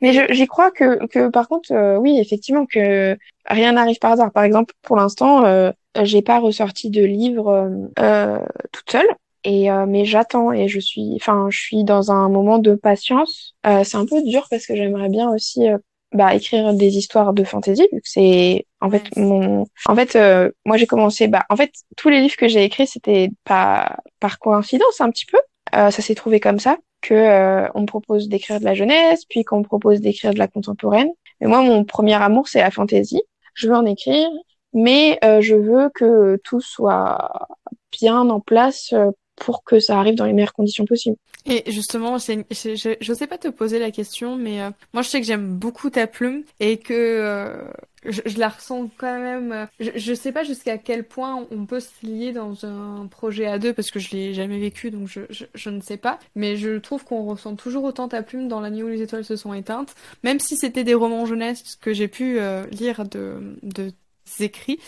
mais 0.02 0.34
j'y 0.34 0.48
crois 0.48 0.72
que, 0.72 1.06
que 1.08 1.30
par 1.30 1.48
contre, 1.48 1.72
euh, 1.72 1.98
oui, 1.98 2.20
effectivement, 2.20 2.66
que 2.66 3.18
rien 3.46 3.74
n'arrive 3.74 4.00
par 4.00 4.14
hasard. 4.14 4.32
Par 4.32 4.44
exemple, 4.44 4.74
pour 4.82 4.96
l'instant, 4.96 5.46
euh, 5.46 5.72
j'ai 6.02 6.22
pas 6.22 6.40
ressorti 6.40 6.90
de 6.90 7.04
livre 7.04 7.70
euh, 8.00 8.40
toute 8.72 8.90
seule. 8.90 9.08
Et 9.46 9.70
mais 9.90 10.06
j'attends 10.06 10.54
et 10.54 10.70
je 10.70 10.80
suis, 10.80 11.16
enfin, 11.18 11.48
je 11.50 11.60
suis 11.60 11.84
dans 11.84 12.14
un 12.14 12.30
moment 12.30 12.60
de 12.60 12.76
patience. 12.76 13.56
c'est 13.84 13.98
un 13.98 14.06
peu 14.06 14.24
dur 14.24 14.48
parce 14.50 14.66
que 14.66 14.74
j'aimerais 14.74 15.10
bien 15.10 15.30
aussi 15.32 15.68
bah, 16.14 16.36
écrire 16.36 16.74
des 16.74 16.98
histoires 16.98 17.34
de 17.34 17.44
fantasy 17.44 17.88
vu 17.92 18.02
que 18.02 18.08
c'est 18.08 18.66
en 18.82 18.90
fait 18.90 19.04
mon 19.18 19.66
en 19.88 19.96
fait 19.96 20.16
euh, 20.16 20.52
moi 20.66 20.78
j'ai 20.78 20.86
commencé 20.86 21.28
bah 21.28 21.46
en 21.50 21.56
fait 21.56 21.72
tous 21.98 22.10
les 22.10 22.22
livres 22.22 22.36
que 22.36 22.48
j'ai 22.48 22.64
écrits 22.64 22.88
c'était 22.88 23.30
pas 23.44 23.98
par 24.20 24.40
coïncidence 24.40 25.02
un 25.02 25.10
petit 25.10 25.26
peu. 25.26 25.40
Euh, 25.76 25.90
ça 25.90 26.02
s'est 26.02 26.16
trouvé 26.16 26.40
comme 26.40 26.60
ça 26.60 26.78
que 27.02 27.14
euh, 27.14 27.68
on 27.74 27.82
me 27.82 27.86
propose 27.88 28.30
d'écrire 28.30 28.60
de 28.60 28.66
la 28.66 28.76
jeunesse 28.76 29.26
puis 29.26 29.44
qu'on 29.44 29.60
me 29.60 29.64
propose 29.64 30.02
d'écrire 30.02 30.34
de 30.34 30.40
la 30.40 30.48
contemporaine. 30.48 31.10
Mais 31.42 31.48
moi 31.48 31.62
mon 31.62 31.84
premier 31.84 32.16
amour 32.16 32.48
c'est 32.48 32.62
la 32.62 32.72
fantasy 32.72 33.22
je 33.56 33.68
veux 33.68 33.76
en 33.76 33.86
écrire 33.86 34.30
mais 34.74 35.20
je 35.22 35.56
veux 35.56 35.90
que 35.94 36.40
tout 36.44 36.62
soit 36.62 37.48
bien 37.92 38.30
en 38.30 38.40
place 38.40 38.94
pour 39.36 39.64
que 39.64 39.80
ça 39.80 40.00
arrive 40.00 40.16
dans 40.16 40.26
les 40.26 40.34
meilleures 40.34 40.54
conditions 40.54 40.86
possibles. 40.86 41.18
Et 41.46 41.70
justement, 41.70 42.18
je, 42.20 42.96
je, 43.02 43.14
sais 43.14 43.28
pas 43.28 43.38
te 43.38 43.50
poser 43.50 43.78
la 43.78 43.92
question, 43.92 44.38
mais 44.38 44.62
euh, 44.62 44.70
moi 44.94 45.02
je 45.02 45.10
sais 45.10 45.20
que 45.20 45.28
j'aime 45.28 45.56
beaucoup 45.56 45.90
ta 45.90 46.08
plume 46.08 46.44
et 46.62 46.78
que 46.78 46.94
euh, 46.94 47.66
je, 48.06 48.22
je, 48.26 48.40
la 48.40 48.48
ressens 48.48 48.90
quand 48.96 49.20
même. 49.20 49.52
Euh, 49.52 49.66
je, 49.82 49.92
je 49.94 50.14
sais 50.14 50.32
pas 50.32 50.44
jusqu'à 50.44 50.78
quel 50.78 51.04
point 51.04 51.46
on 51.52 51.66
peut 51.66 51.82
se 51.82 51.90
lier 52.02 52.32
dans 52.32 52.66
un 52.66 53.08
projet 53.08 53.46
à 53.46 53.60
deux 53.60 53.74
parce 53.74 53.92
que 53.92 54.00
je 54.00 54.12
l'ai 54.12 54.34
jamais 54.34 54.58
vécu, 54.58 54.90
donc 54.90 55.10
je, 55.10 55.22
je, 55.54 55.70
ne 55.70 55.82
sais 55.82 55.98
pas. 55.98 56.18
Mais 56.36 56.56
je 56.56 56.78
trouve 56.78 57.04
qu'on 57.04 57.26
ressent 57.26 57.56
toujours 57.56 57.84
autant 57.84 58.08
ta 58.08 58.24
plume 58.24 58.48
dans 58.48 58.62
La 58.62 58.70
nuit 58.70 58.84
où 58.84 58.88
les 58.88 59.02
étoiles 59.02 59.26
se 59.26 59.36
sont 59.36 59.54
éteintes, 59.54 59.96
même 60.24 60.40
si 60.40 60.56
c'était 60.56 60.86
des 60.86 60.94
romans 60.94 61.26
jeunesse 61.26 61.78
que 61.82 61.94
j'ai 61.94 62.08
pu 62.08 62.40
lire 62.72 63.04
de, 63.04 63.58
de 63.64 63.92
écrits. 64.40 64.80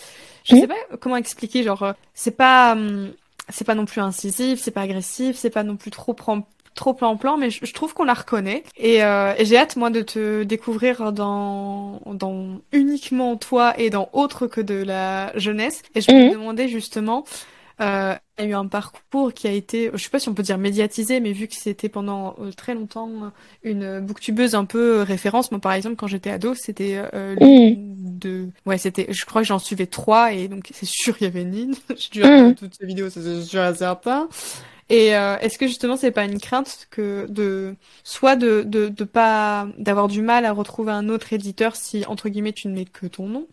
Je 0.44 0.56
sais 0.56 0.66
pas 0.66 0.74
comment 1.00 1.16
expliquer, 1.16 1.64
genre 1.64 1.92
c'est 2.14 2.36
pas 2.36 2.72
hum, 2.72 3.12
c'est 3.48 3.64
pas 3.64 3.74
non 3.74 3.84
plus 3.84 4.00
incisif, 4.00 4.60
c'est 4.60 4.70
pas 4.70 4.82
agressif, 4.82 5.36
c'est 5.36 5.50
pas 5.50 5.62
non 5.62 5.76
plus 5.76 5.90
trop 5.90 6.14
trop 6.76 6.94
plan-plan, 6.94 7.36
mais 7.36 7.50
je, 7.50 7.72
trouve 7.72 7.94
qu'on 7.94 8.04
la 8.04 8.14
reconnaît. 8.14 8.62
Euh, 8.84 9.34
et, 9.36 9.44
j'ai 9.44 9.56
hâte, 9.56 9.76
moi, 9.76 9.90
de 9.90 10.02
te 10.02 10.44
découvrir 10.44 11.10
dans, 11.12 12.00
dans 12.06 12.60
uniquement 12.70 13.36
toi 13.36 13.74
et 13.80 13.90
dans 13.90 14.08
autre 14.12 14.46
que 14.46 14.60
de 14.60 14.74
la 14.74 15.36
jeunesse. 15.36 15.82
Et 15.96 16.00
je 16.00 16.12
me 16.12 16.26
mhm. 16.26 16.32
demandais 16.32 16.68
justement, 16.68 17.24
euh, 17.80 18.14
a 18.38 18.44
eu 18.44 18.52
un 18.54 18.66
parcours 18.66 19.32
qui 19.32 19.46
a 19.46 19.50
été, 19.50 19.90
je 19.94 20.02
sais 20.02 20.10
pas 20.10 20.18
si 20.18 20.28
on 20.28 20.34
peut 20.34 20.42
dire 20.42 20.58
médiatisé, 20.58 21.20
mais 21.20 21.32
vu 21.32 21.48
que 21.48 21.54
c'était 21.54 21.88
pendant 21.88 22.36
euh, 22.38 22.52
très 22.52 22.74
longtemps 22.74 23.10
une 23.62 24.00
booktubeuse 24.00 24.54
un 24.54 24.64
peu 24.64 25.02
référence. 25.02 25.50
Moi, 25.50 25.60
par 25.60 25.72
exemple, 25.72 25.96
quand 25.96 26.06
j'étais 26.06 26.30
ado, 26.30 26.54
c'était 26.54 27.02
euh, 27.14 27.34
mhm. 27.40 28.18
de, 28.18 28.48
ouais, 28.66 28.78
c'était, 28.78 29.06
je 29.10 29.24
crois 29.24 29.42
que 29.42 29.48
j'en 29.48 29.58
suivais 29.58 29.86
trois 29.86 30.32
et 30.32 30.48
donc 30.48 30.68
c'est 30.72 30.86
sûr 30.86 31.16
il 31.20 31.24
y 31.24 31.26
avait 31.26 31.44
Nine. 31.44 31.74
J'ai 31.96 32.10
dû 32.10 32.22
regarder 32.22 32.48
mhm. 32.48 32.54
toutes 32.54 32.74
ces 32.78 32.86
vidéos, 32.86 33.10
c'est 33.10 33.42
sûr 33.42 33.64
et 33.64 33.74
certain. 33.74 34.28
Et 34.88 35.16
euh, 35.16 35.36
est-ce 35.38 35.58
que 35.58 35.66
justement 35.66 35.96
c'est 35.96 36.12
pas 36.12 36.24
une 36.24 36.38
crainte 36.38 36.86
que 36.90 37.26
de 37.28 37.74
soit 38.04 38.36
de 38.36 38.62
de, 38.62 38.88
de 38.88 39.04
pas 39.04 39.66
d'avoir 39.78 40.06
du 40.06 40.22
mal 40.22 40.44
à 40.44 40.52
retrouver 40.52 40.92
un 40.92 41.08
autre 41.08 41.32
éditeur 41.32 41.74
si 41.74 42.04
entre 42.06 42.28
guillemets 42.28 42.52
tu 42.52 42.68
ne 42.68 42.74
mets 42.74 42.84
que 42.84 43.06
ton 43.06 43.26
nom, 43.26 43.48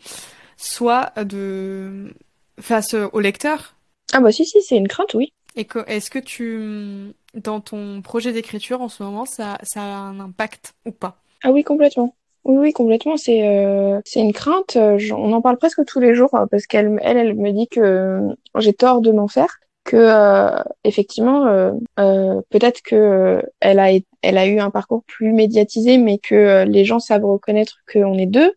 soit 0.57 1.11
de 1.23 2.13
face 2.59 2.93
au 2.93 3.19
lecteur 3.19 3.75
Ah 4.13 4.21
bah 4.21 4.31
si 4.31 4.45
si 4.45 4.61
c'est 4.61 4.77
une 4.77 4.87
crainte 4.87 5.13
oui. 5.13 5.33
Et 5.55 5.67
est-ce 5.87 6.09
que 6.09 6.19
tu 6.19 7.13
dans 7.33 7.59
ton 7.59 8.01
projet 8.01 8.31
d'écriture 8.31 8.81
en 8.81 8.89
ce 8.89 9.03
moment 9.03 9.25
ça 9.25 9.57
ça 9.63 9.81
a 9.81 9.85
un 9.85 10.19
impact 10.19 10.73
ou 10.85 10.91
pas? 10.91 11.17
Ah 11.43 11.51
oui 11.51 11.63
complètement. 11.63 12.15
Oui, 12.45 12.57
oui, 12.57 12.73
complètement. 12.73 13.15
C'est 13.15 13.47
euh, 13.47 14.01
c'est 14.03 14.19
une 14.19 14.33
crainte. 14.33 14.75
On 14.77 15.31
en 15.33 15.41
parle 15.41 15.57
presque 15.57 15.85
tous 15.85 15.99
les 16.01 16.13
jours 16.13 16.31
parce 16.51 16.67
qu'elle 16.67 16.99
elle, 17.01 17.17
elle 17.17 17.35
me 17.35 17.51
dit 17.51 17.67
que 17.69 18.19
j'ai 18.57 18.73
tort 18.73 19.01
de 19.01 19.11
m'en 19.11 19.27
faire 19.27 19.59
que 19.83 19.97
euh, 19.97 20.63
effectivement 20.83 21.47
euh, 21.47 21.71
euh, 21.99 22.41
peut-être 22.49 22.81
que 22.81 23.43
elle 23.59 23.79
a 23.79 23.89
elle 24.21 24.37
a 24.37 24.47
eu 24.47 24.59
un 24.59 24.69
parcours 24.69 25.03
plus 25.05 25.33
médiatisé 25.33 25.97
mais 25.97 26.17
que 26.17 26.63
les 26.63 26.85
gens 26.85 26.99
savent 26.99 27.25
reconnaître 27.25 27.79
qu'on 27.91 28.17
est 28.17 28.25
deux 28.25 28.53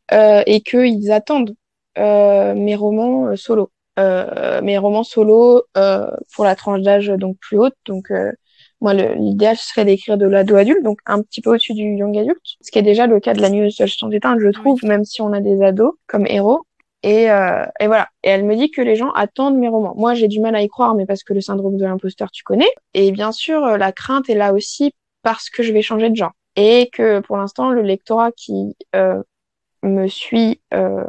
et 0.46 0.60
qu'ils 0.60 1.10
attendent 1.10 1.54
mes 1.96 2.76
romans 2.76 3.34
solo 3.36 3.70
mes 3.98 4.78
romans 4.78 5.04
solo 5.04 5.64
pour 6.34 6.44
la 6.44 6.54
tranche 6.54 6.82
d'âge 6.82 7.08
donc 7.08 7.36
plus 7.38 7.58
haute 7.58 7.76
donc 7.86 8.10
moi 8.80 8.92
l'idéal 8.94 9.56
serait 9.56 9.84
d'écrire 9.84 10.18
de 10.18 10.26
l'ado 10.26 10.56
adulte 10.56 10.82
donc 10.82 10.98
un 11.06 11.22
petit 11.22 11.40
peu 11.40 11.50
au-dessus 11.50 11.74
du 11.74 11.96
young 11.96 12.16
adulte 12.16 12.56
ce 12.60 12.70
qui 12.70 12.78
est 12.78 12.82
déjà 12.82 13.06
le 13.06 13.20
cas 13.20 13.32
de 13.32 13.40
la 13.40 13.48
news 13.48 13.70
sans 13.70 14.10
éteinte 14.10 14.38
je 14.40 14.48
trouve 14.48 14.84
même 14.84 15.04
si 15.04 15.22
on 15.22 15.32
a 15.32 15.40
des 15.40 15.62
ados 15.62 15.94
comme 16.06 16.26
héros 16.26 16.66
et, 17.06 17.30
euh, 17.30 17.64
et, 17.78 17.86
voilà. 17.86 18.08
Et 18.24 18.30
elle 18.30 18.44
me 18.44 18.56
dit 18.56 18.70
que 18.70 18.82
les 18.82 18.96
gens 18.96 19.12
attendent 19.12 19.58
mes 19.58 19.68
romans. 19.68 19.94
Moi, 19.96 20.14
j'ai 20.14 20.26
du 20.26 20.40
mal 20.40 20.56
à 20.56 20.62
y 20.62 20.68
croire, 20.68 20.96
mais 20.96 21.06
parce 21.06 21.22
que 21.22 21.34
le 21.34 21.40
syndrome 21.40 21.76
de 21.76 21.84
l'imposteur, 21.84 22.32
tu 22.32 22.42
connais. 22.42 22.70
Et 22.94 23.12
bien 23.12 23.30
sûr, 23.30 23.64
euh, 23.64 23.76
la 23.76 23.92
crainte 23.92 24.28
est 24.28 24.34
là 24.34 24.52
aussi 24.52 24.92
parce 25.22 25.48
que 25.48 25.62
je 25.62 25.72
vais 25.72 25.82
changer 25.82 26.10
de 26.10 26.16
genre. 26.16 26.32
Et 26.56 26.90
que 26.92 27.20
pour 27.20 27.36
l'instant, 27.36 27.70
le 27.70 27.82
lectorat 27.82 28.32
qui 28.32 28.76
euh, 28.96 29.22
me 29.84 30.08
suit 30.08 30.60
euh, 30.74 31.04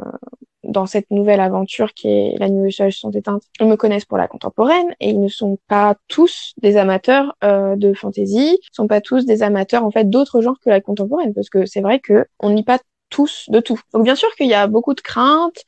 dans 0.64 0.86
cette 0.86 1.10
nouvelle 1.12 1.40
aventure 1.40 1.94
qui 1.94 2.08
est 2.08 2.36
La 2.40 2.50
Nuit 2.50 2.76
où 2.80 2.92
sont 2.92 3.12
éteintes, 3.12 3.44
me 3.62 3.76
connaissent 3.76 4.06
pour 4.06 4.18
la 4.18 4.28
contemporaine 4.28 4.96
et 5.00 5.10
ils 5.10 5.22
ne 5.22 5.28
sont 5.28 5.58
pas 5.68 5.96
tous 6.08 6.54
des 6.62 6.78
amateurs 6.78 7.36
euh, 7.44 7.76
de 7.76 7.94
fantasy, 7.94 8.60
ils 8.62 8.76
sont 8.76 8.88
pas 8.88 9.02
tous 9.02 9.26
des 9.26 9.44
amateurs 9.44 9.86
en 9.86 9.92
fait 9.92 10.10
d'autres 10.10 10.42
genres 10.42 10.60
que 10.64 10.70
la 10.70 10.82
contemporaine 10.82 11.34
parce 11.34 11.50
que 11.50 11.66
c'est 11.66 11.82
vrai 11.82 12.00
que 12.00 12.26
on 12.40 12.50
lit 12.50 12.64
pas 12.64 12.80
tous 13.10 13.46
de 13.50 13.60
tout. 13.60 13.80
Donc 13.94 14.04
bien 14.04 14.16
sûr 14.16 14.34
qu'il 14.36 14.48
y 14.48 14.54
a 14.54 14.68
beaucoup 14.68 14.94
de 14.94 15.02
craintes. 15.02 15.64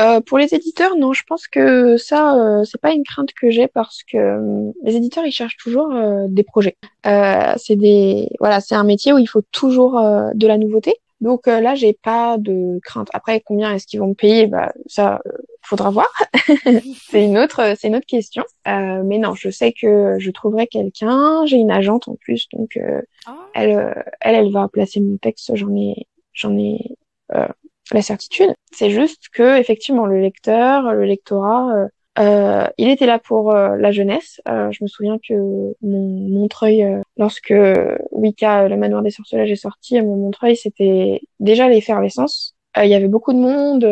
Euh, 0.00 0.20
pour 0.22 0.38
les 0.38 0.54
éditeurs, 0.54 0.96
non, 0.96 1.12
je 1.12 1.22
pense 1.28 1.46
que 1.46 1.98
ça, 1.98 2.34
euh, 2.34 2.64
c'est 2.64 2.80
pas 2.80 2.92
une 2.92 3.04
crainte 3.04 3.32
que 3.34 3.50
j'ai 3.50 3.68
parce 3.68 4.02
que 4.02 4.16
euh, 4.16 4.72
les 4.82 4.96
éditeurs, 4.96 5.26
ils 5.26 5.32
cherchent 5.32 5.58
toujours 5.58 5.92
euh, 5.92 6.24
des 6.28 6.42
projets. 6.42 6.76
c'est 7.04 7.76
des, 7.76 8.28
voilà, 8.38 8.60
c'est 8.60 8.74
un 8.74 8.84
métier 8.84 9.12
où 9.12 9.18
il 9.18 9.26
faut 9.26 9.42
toujours 9.52 10.00
de 10.34 10.46
la 10.46 10.56
nouveauté. 10.56 10.94
Donc 11.20 11.46
là, 11.46 11.74
j'ai 11.74 11.92
pas 11.92 12.38
de 12.38 12.78
crainte. 12.82 13.08
Après, 13.12 13.40
combien 13.40 13.74
est-ce 13.74 13.86
qu'ils 13.86 14.00
vont 14.00 14.08
me 14.08 14.14
payer? 14.14 14.46
Bah 14.46 14.72
ça, 14.86 15.20
faudra 15.62 15.90
voir. 15.90 16.08
c'est 17.10 17.24
une 17.24 17.38
autre, 17.38 17.74
c'est 17.78 17.88
une 17.88 17.96
autre 17.96 18.06
question. 18.06 18.44
mais 18.66 19.18
non, 19.18 19.34
je 19.34 19.50
sais 19.50 19.72
que 19.72 20.16
je 20.18 20.30
trouverai 20.30 20.66
quelqu'un. 20.66 21.44
J'ai 21.46 21.56
une 21.56 21.70
agente 21.70 22.08
en 22.08 22.16
plus, 22.16 22.48
donc 22.52 22.78
ah. 23.26 23.36
elle, 23.54 24.04
elle, 24.20 24.34
elle 24.34 24.52
va 24.52 24.68
placer 24.68 25.00
mon 25.00 25.18
texte. 25.18 25.54
J'en 25.54 25.74
ai 25.76 26.06
j'en 26.32 26.56
ai 26.56 26.96
euh, 27.34 27.48
la 27.92 28.02
certitude. 28.02 28.54
C'est 28.72 28.90
juste 28.90 29.28
que 29.32 29.58
effectivement 29.58 30.06
le 30.06 30.20
lecteur, 30.20 30.92
le 30.92 31.04
lectorat, 31.04 31.86
euh, 32.20 32.64
euh 32.64 32.66
il 32.78 32.88
était 32.88 33.06
là 33.06 33.18
pour 33.18 33.54
euh, 33.54 33.76
la 33.76 33.92
jeunesse. 33.92 34.40
je 34.46 34.82
me 34.82 34.88
souviens 34.88 35.18
que 35.18 35.34
mon 35.82 36.28
Montreuil, 36.28 36.86
lorsque 37.16 37.54
Wicca, 38.10 38.68
le 38.68 38.76
manoir 38.76 39.02
des 39.02 39.10
sorcelets, 39.10 39.50
est 39.50 39.56
sorti, 39.56 40.00
mon 40.02 40.16
Montreuil, 40.16 40.56
c'était 40.56 41.20
déjà 41.38 41.68
l'effervescence. 41.68 42.54
Il 42.76 42.88
y 42.88 42.94
avait 42.94 43.08
beaucoup 43.08 43.32
de 43.32 43.38
monde. 43.38 43.84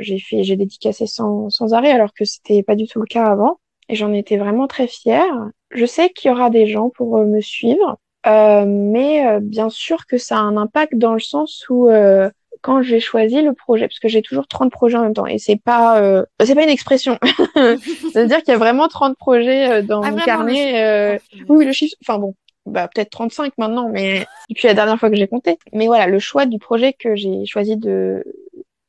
j'ai 0.00 0.18
fait, 0.18 0.42
j'ai 0.42 0.56
dédicacé 0.56 1.06
sans, 1.06 1.50
sans 1.50 1.72
arrêt, 1.74 1.92
alors 1.92 2.12
que 2.12 2.24
c'était 2.24 2.62
pas 2.62 2.74
du 2.74 2.86
tout 2.86 3.00
le 3.00 3.06
cas 3.06 3.26
avant. 3.26 3.58
Et 3.88 3.94
j'en 3.94 4.12
étais 4.12 4.36
vraiment 4.36 4.66
très 4.66 4.88
fière. 4.88 5.50
Je 5.70 5.86
sais 5.86 6.10
qu'il 6.10 6.30
y 6.30 6.34
aura 6.34 6.50
des 6.50 6.66
gens 6.66 6.90
pour 6.90 7.18
me 7.18 7.40
suivre. 7.40 7.98
Euh, 8.26 8.64
mais 8.66 9.26
euh, 9.26 9.40
bien 9.40 9.70
sûr 9.70 10.06
que 10.06 10.18
ça 10.18 10.38
a 10.38 10.40
un 10.40 10.56
impact 10.56 10.96
dans 10.96 11.12
le 11.12 11.20
sens 11.20 11.64
où 11.70 11.88
euh, 11.88 12.28
quand 12.62 12.82
j'ai 12.82 13.00
choisi 13.00 13.42
le 13.42 13.52
projet, 13.52 13.88
parce 13.88 13.98
que 13.98 14.08
j'ai 14.08 14.22
toujours 14.22 14.46
30 14.46 14.70
projets 14.70 14.96
en 14.96 15.02
même 15.02 15.14
temps, 15.14 15.26
et 15.26 15.38
c'est 15.38 15.56
pas 15.56 16.24
c'est 16.42 16.54
pas 16.54 16.62
une 16.62 16.68
expression. 16.68 17.18
ça 17.54 18.22
veut 18.22 18.26
dire 18.26 18.38
qu'il 18.38 18.48
y 18.48 18.52
a 18.52 18.58
vraiment 18.58 18.88
30 18.88 19.16
projets 19.16 19.82
dans 19.82 20.02
ah, 20.02 20.10
mon 20.10 20.18
carnet. 20.18 21.20
Oui, 21.48 21.64
le 21.64 21.72
chiffre. 21.72 21.96
Enfin 22.02 22.18
bon, 22.18 22.34
bah 22.66 22.88
peut-être 22.92 23.10
35 23.10 23.52
maintenant, 23.58 23.88
mais 23.88 24.26
depuis 24.50 24.66
la 24.66 24.74
dernière 24.74 24.98
fois 24.98 25.10
que 25.10 25.16
j'ai 25.16 25.28
compté. 25.28 25.58
Mais 25.72 25.86
voilà, 25.86 26.06
le 26.06 26.18
choix 26.18 26.46
du 26.46 26.58
projet 26.58 26.92
que 26.92 27.14
j'ai 27.16 27.44
choisi 27.46 27.76
de 27.76 28.24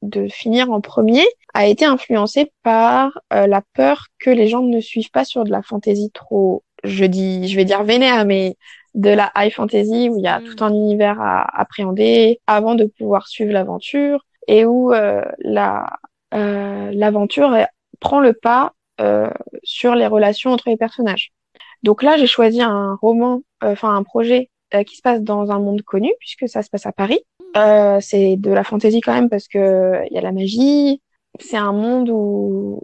de 0.03 0.27
finir 0.27 0.71
en 0.71 0.79
premier 0.79 1.25
a 1.53 1.67
été 1.67 1.85
influencé 1.85 2.51
par 2.63 3.19
la 3.31 3.61
peur 3.73 4.07
que 4.19 4.29
les 4.29 4.47
gens 4.47 4.61
ne 4.61 4.79
suivent 4.79 5.11
pas 5.11 5.25
sur 5.25 5.43
de 5.43 5.51
la 5.51 5.63
fantaisie 5.63 6.11
trop 6.13 6.63
je 6.83 7.05
dis 7.05 7.47
je 7.47 7.55
vais 7.55 7.65
dire 7.65 7.83
vénère 7.83 8.25
mais 8.25 8.55
de 8.95 9.09
la 9.09 9.31
high 9.35 9.51
fantasy 9.51 10.09
où 10.09 10.17
il 10.17 10.23
y 10.23 10.27
a 10.27 10.39
mm. 10.39 10.43
tout 10.43 10.63
un 10.63 10.73
univers 10.73 11.21
à 11.21 11.59
appréhender 11.59 12.39
avant 12.47 12.75
de 12.75 12.85
pouvoir 12.85 13.27
suivre 13.27 13.51
l'aventure 13.51 14.25
et 14.47 14.65
où 14.65 14.93
euh, 14.93 15.23
la 15.39 15.97
euh, 16.33 16.91
l'aventure 16.93 17.55
prend 17.99 18.19
le 18.19 18.33
pas 18.33 18.73
euh, 18.99 19.29
sur 19.63 19.95
les 19.95 20.07
relations 20.07 20.51
entre 20.51 20.69
les 20.69 20.77
personnages. 20.77 21.31
Donc 21.83 22.01
là, 22.03 22.17
j'ai 22.17 22.27
choisi 22.27 22.61
un 22.61 22.95
roman, 23.01 23.41
enfin 23.61 23.95
un 23.95 24.03
projet 24.03 24.49
qui 24.85 24.97
se 24.97 25.01
passe 25.01 25.21
dans 25.21 25.51
un 25.51 25.59
monde 25.59 25.81
connu 25.83 26.11
puisque 26.19 26.49
ça 26.49 26.61
se 26.61 26.69
passe 26.69 26.85
à 26.85 26.91
Paris. 26.91 27.19
c'est 28.01 28.35
de 28.37 28.51
la 28.51 28.63
fantasy 28.63 28.99
quand 28.99 29.13
même 29.13 29.29
parce 29.29 29.47
que 29.47 30.01
il 30.09 30.13
y 30.13 30.17
a 30.17 30.21
la 30.21 30.31
magie. 30.31 31.01
C'est 31.39 31.57
un 31.57 31.71
monde 31.71 32.09
où 32.09 32.81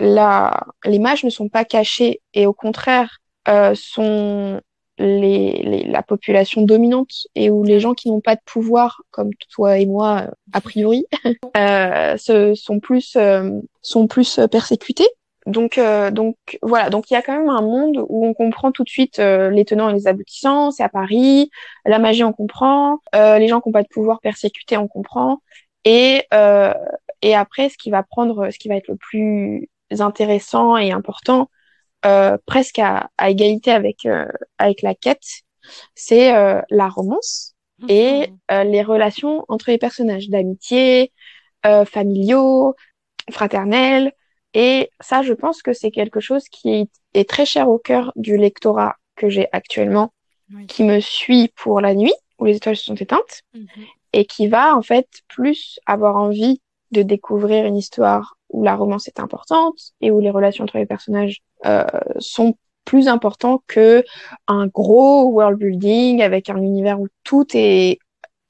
la, 0.00 0.66
les 0.84 0.98
mages 0.98 1.24
ne 1.24 1.30
sont 1.30 1.48
pas 1.48 1.64
cachés 1.64 2.20
et 2.34 2.46
au 2.46 2.52
contraire 2.52 3.17
euh, 3.48 3.74
sont 3.74 4.60
les, 4.98 5.62
les, 5.62 5.84
la 5.84 6.02
population 6.02 6.62
dominante 6.62 7.26
et 7.34 7.50
où 7.50 7.62
les 7.62 7.80
gens 7.80 7.94
qui 7.94 8.08
n'ont 8.08 8.20
pas 8.20 8.34
de 8.34 8.40
pouvoir, 8.44 9.02
comme 9.10 9.30
toi 9.50 9.78
et 9.78 9.86
moi, 9.86 10.22
euh, 10.22 10.30
a 10.52 10.60
priori, 10.60 11.06
euh, 11.56 12.16
se, 12.16 12.54
sont 12.54 12.80
plus 12.80 13.16
euh, 13.16 13.50
sont 13.82 14.06
plus 14.06 14.40
persécutés. 14.50 15.08
Donc, 15.46 15.80
donc 16.12 16.36
voilà, 16.60 16.90
donc 16.90 17.10
il 17.10 17.14
y 17.14 17.16
a 17.16 17.22
quand 17.22 17.32
même 17.32 17.48
un 17.48 17.62
monde 17.62 18.04
où 18.10 18.26
on 18.26 18.34
comprend 18.34 18.70
tout 18.70 18.84
de 18.84 18.88
suite 18.90 19.16
les 19.16 19.64
tenants 19.64 19.88
et 19.88 19.94
les 19.94 20.06
aboutissants. 20.06 20.70
C'est 20.70 20.82
à 20.82 20.90
Paris, 20.90 21.48
la 21.86 21.98
magie 21.98 22.22
on 22.22 22.34
comprend, 22.34 22.98
les 23.14 23.48
gens 23.48 23.62
qui 23.62 23.70
n'ont 23.70 23.72
pas 23.72 23.82
de 23.82 23.88
pouvoir 23.88 24.20
persécutés 24.20 24.76
on 24.76 24.88
comprend. 24.88 25.40
Et 25.86 26.22
et 27.22 27.34
après, 27.34 27.70
ce 27.70 27.78
qui 27.78 27.90
va 27.90 28.02
prendre, 28.02 28.50
ce 28.50 28.58
qui 28.58 28.68
va 28.68 28.76
être 28.76 28.88
le 28.88 28.96
plus 28.96 29.70
intéressant 29.98 30.76
et 30.76 30.92
important, 30.92 31.42
euh, 31.42 31.44
presque 32.46 32.78
à, 32.78 33.10
à, 33.18 33.30
égalité 33.30 33.70
avec 33.70 34.06
euh, 34.06 34.26
avec 34.58 34.82
la 34.82 34.94
quête, 34.94 35.42
c'est 35.94 36.34
euh, 36.34 36.60
la 36.70 36.88
romance 36.88 37.54
et 37.88 38.28
mhm. 38.50 38.70
les 38.70 38.82
relations 38.82 39.44
entre 39.48 39.70
les 39.70 39.78
personnages 39.78 40.28
d'amitié, 40.28 41.12
familiaux, 41.86 42.74
fraternels. 43.30 44.12
Et 44.52 44.90
ça, 45.00 45.22
je 45.22 45.32
pense 45.32 45.62
que 45.62 45.72
c'est 45.72 45.92
quelque 45.92 46.18
chose 46.18 46.48
qui 46.48 46.88
est 47.14 47.28
très 47.28 47.46
cher 47.46 47.68
au 47.68 47.78
cœur 47.78 48.12
du 48.16 48.36
lectorat 48.36 48.96
que 49.14 49.28
j'ai 49.28 49.46
actuellement, 49.52 50.12
qui 50.66 50.82
me 50.82 50.98
suit 50.98 51.52
pour 51.54 51.80
la 51.80 51.94
nuit, 51.94 52.14
où 52.40 52.46
les 52.46 52.56
étoiles 52.56 52.76
se 52.76 52.86
sont 52.86 52.96
éteintes, 52.96 53.42
mhm. 53.54 53.66
et 54.12 54.24
qui 54.24 54.48
va 54.48 54.74
en 54.74 54.82
fait 54.82 55.06
plus 55.28 55.78
avoir 55.86 56.16
envie 56.16 56.60
de 56.90 57.02
découvrir 57.02 57.64
une 57.64 57.76
histoire 57.76 58.37
où 58.50 58.62
la 58.62 58.76
romance 58.76 59.08
est 59.08 59.20
importante 59.20 59.92
et 60.00 60.10
où 60.10 60.20
les 60.20 60.30
relations 60.30 60.64
entre 60.64 60.78
les 60.78 60.86
personnages 60.86 61.42
euh, 61.66 61.84
sont 62.18 62.56
plus 62.84 63.08
importants 63.08 63.62
que 63.66 64.02
un 64.46 64.66
gros 64.66 65.24
world 65.30 65.58
building 65.58 66.22
avec 66.22 66.48
un 66.48 66.56
univers 66.56 66.98
où 67.00 67.08
tout 67.22 67.46
est 67.52 67.98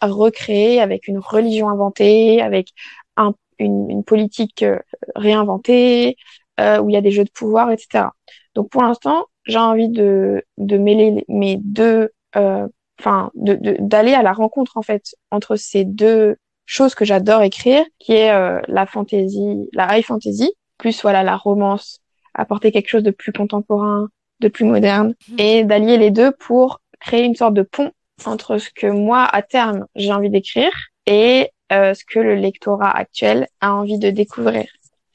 recréé, 0.01 0.81
avec 0.81 1.09
une 1.09 1.19
religion 1.19 1.69
inventée, 1.69 2.41
avec 2.41 2.69
un, 3.17 3.35
une, 3.59 4.05
politique 4.05 4.63
euh, 4.63 4.79
réinventée, 5.17 6.17
euh, 6.61 6.79
où 6.81 6.89
il 6.89 6.93
y 6.93 6.97
a 6.97 7.01
des 7.01 7.11
jeux 7.11 7.25
de 7.25 7.31
pouvoir, 7.31 7.71
etc. 7.71 8.07
Donc 8.55 8.71
pour 8.71 8.83
l'instant, 8.83 9.27
j'ai 9.45 9.59
envie 9.59 9.89
de, 9.89 10.45
de 10.57 10.79
mêler 10.79 11.25
mes 11.29 11.57
deux, 11.57 12.11
euh, 12.37 12.69
enfin, 13.01 13.31
d'aller 13.35 14.15
à 14.15 14.23
la 14.23 14.33
rencontre 14.33 14.77
en 14.77 14.83
fait 14.83 15.15
entre 15.31 15.57
ces 15.57 15.85
deux 15.85 16.37
chose 16.69 16.95
que 16.95 17.07
j'adore 17.07 17.43
écrire, 17.43 17.83
qui 17.99 18.13
est 18.13 18.31
euh, 18.31 18.61
la 18.69 18.87
fantasy, 18.87 19.69
la 19.73 19.97
high 19.97 20.05
fantasy, 20.05 20.53
plus 20.77 21.01
voilà 21.03 21.23
la 21.23 21.37
romance, 21.37 22.01
apporter 22.35 22.71
quelque 22.71 22.89
chose 22.89 23.03
de 23.03 23.11
plus 23.11 23.33
contemporain, 23.33 24.09
de 24.41 24.49
plus 24.49 24.67
moderne, 24.67 25.15
mhm. 25.31 25.37
et 25.41 25.65
d'allier 25.65 25.97
les 25.97 26.11
deux 26.11 26.31
pour 26.31 26.81
créer 27.01 27.25
une 27.25 27.35
sorte 27.35 27.55
de 27.55 27.63
pont 27.63 27.91
entre 28.27 28.59
ce 28.59 28.69
que 28.71 28.87
moi 28.87 29.25
à 29.25 29.43
terme 29.43 29.87
j'ai 29.95 30.13
envie 30.13 30.29
d'écrire 30.29 30.71
et 31.07 31.51
euh, 31.73 31.95
ce 31.95 32.05
que 32.05 32.19
le 32.19 32.35
lectorat 32.35 32.91
actuel 32.91 33.47
a 33.61 33.75
envie 33.75 33.99
de 33.99 34.11
découvrir. 34.11 34.67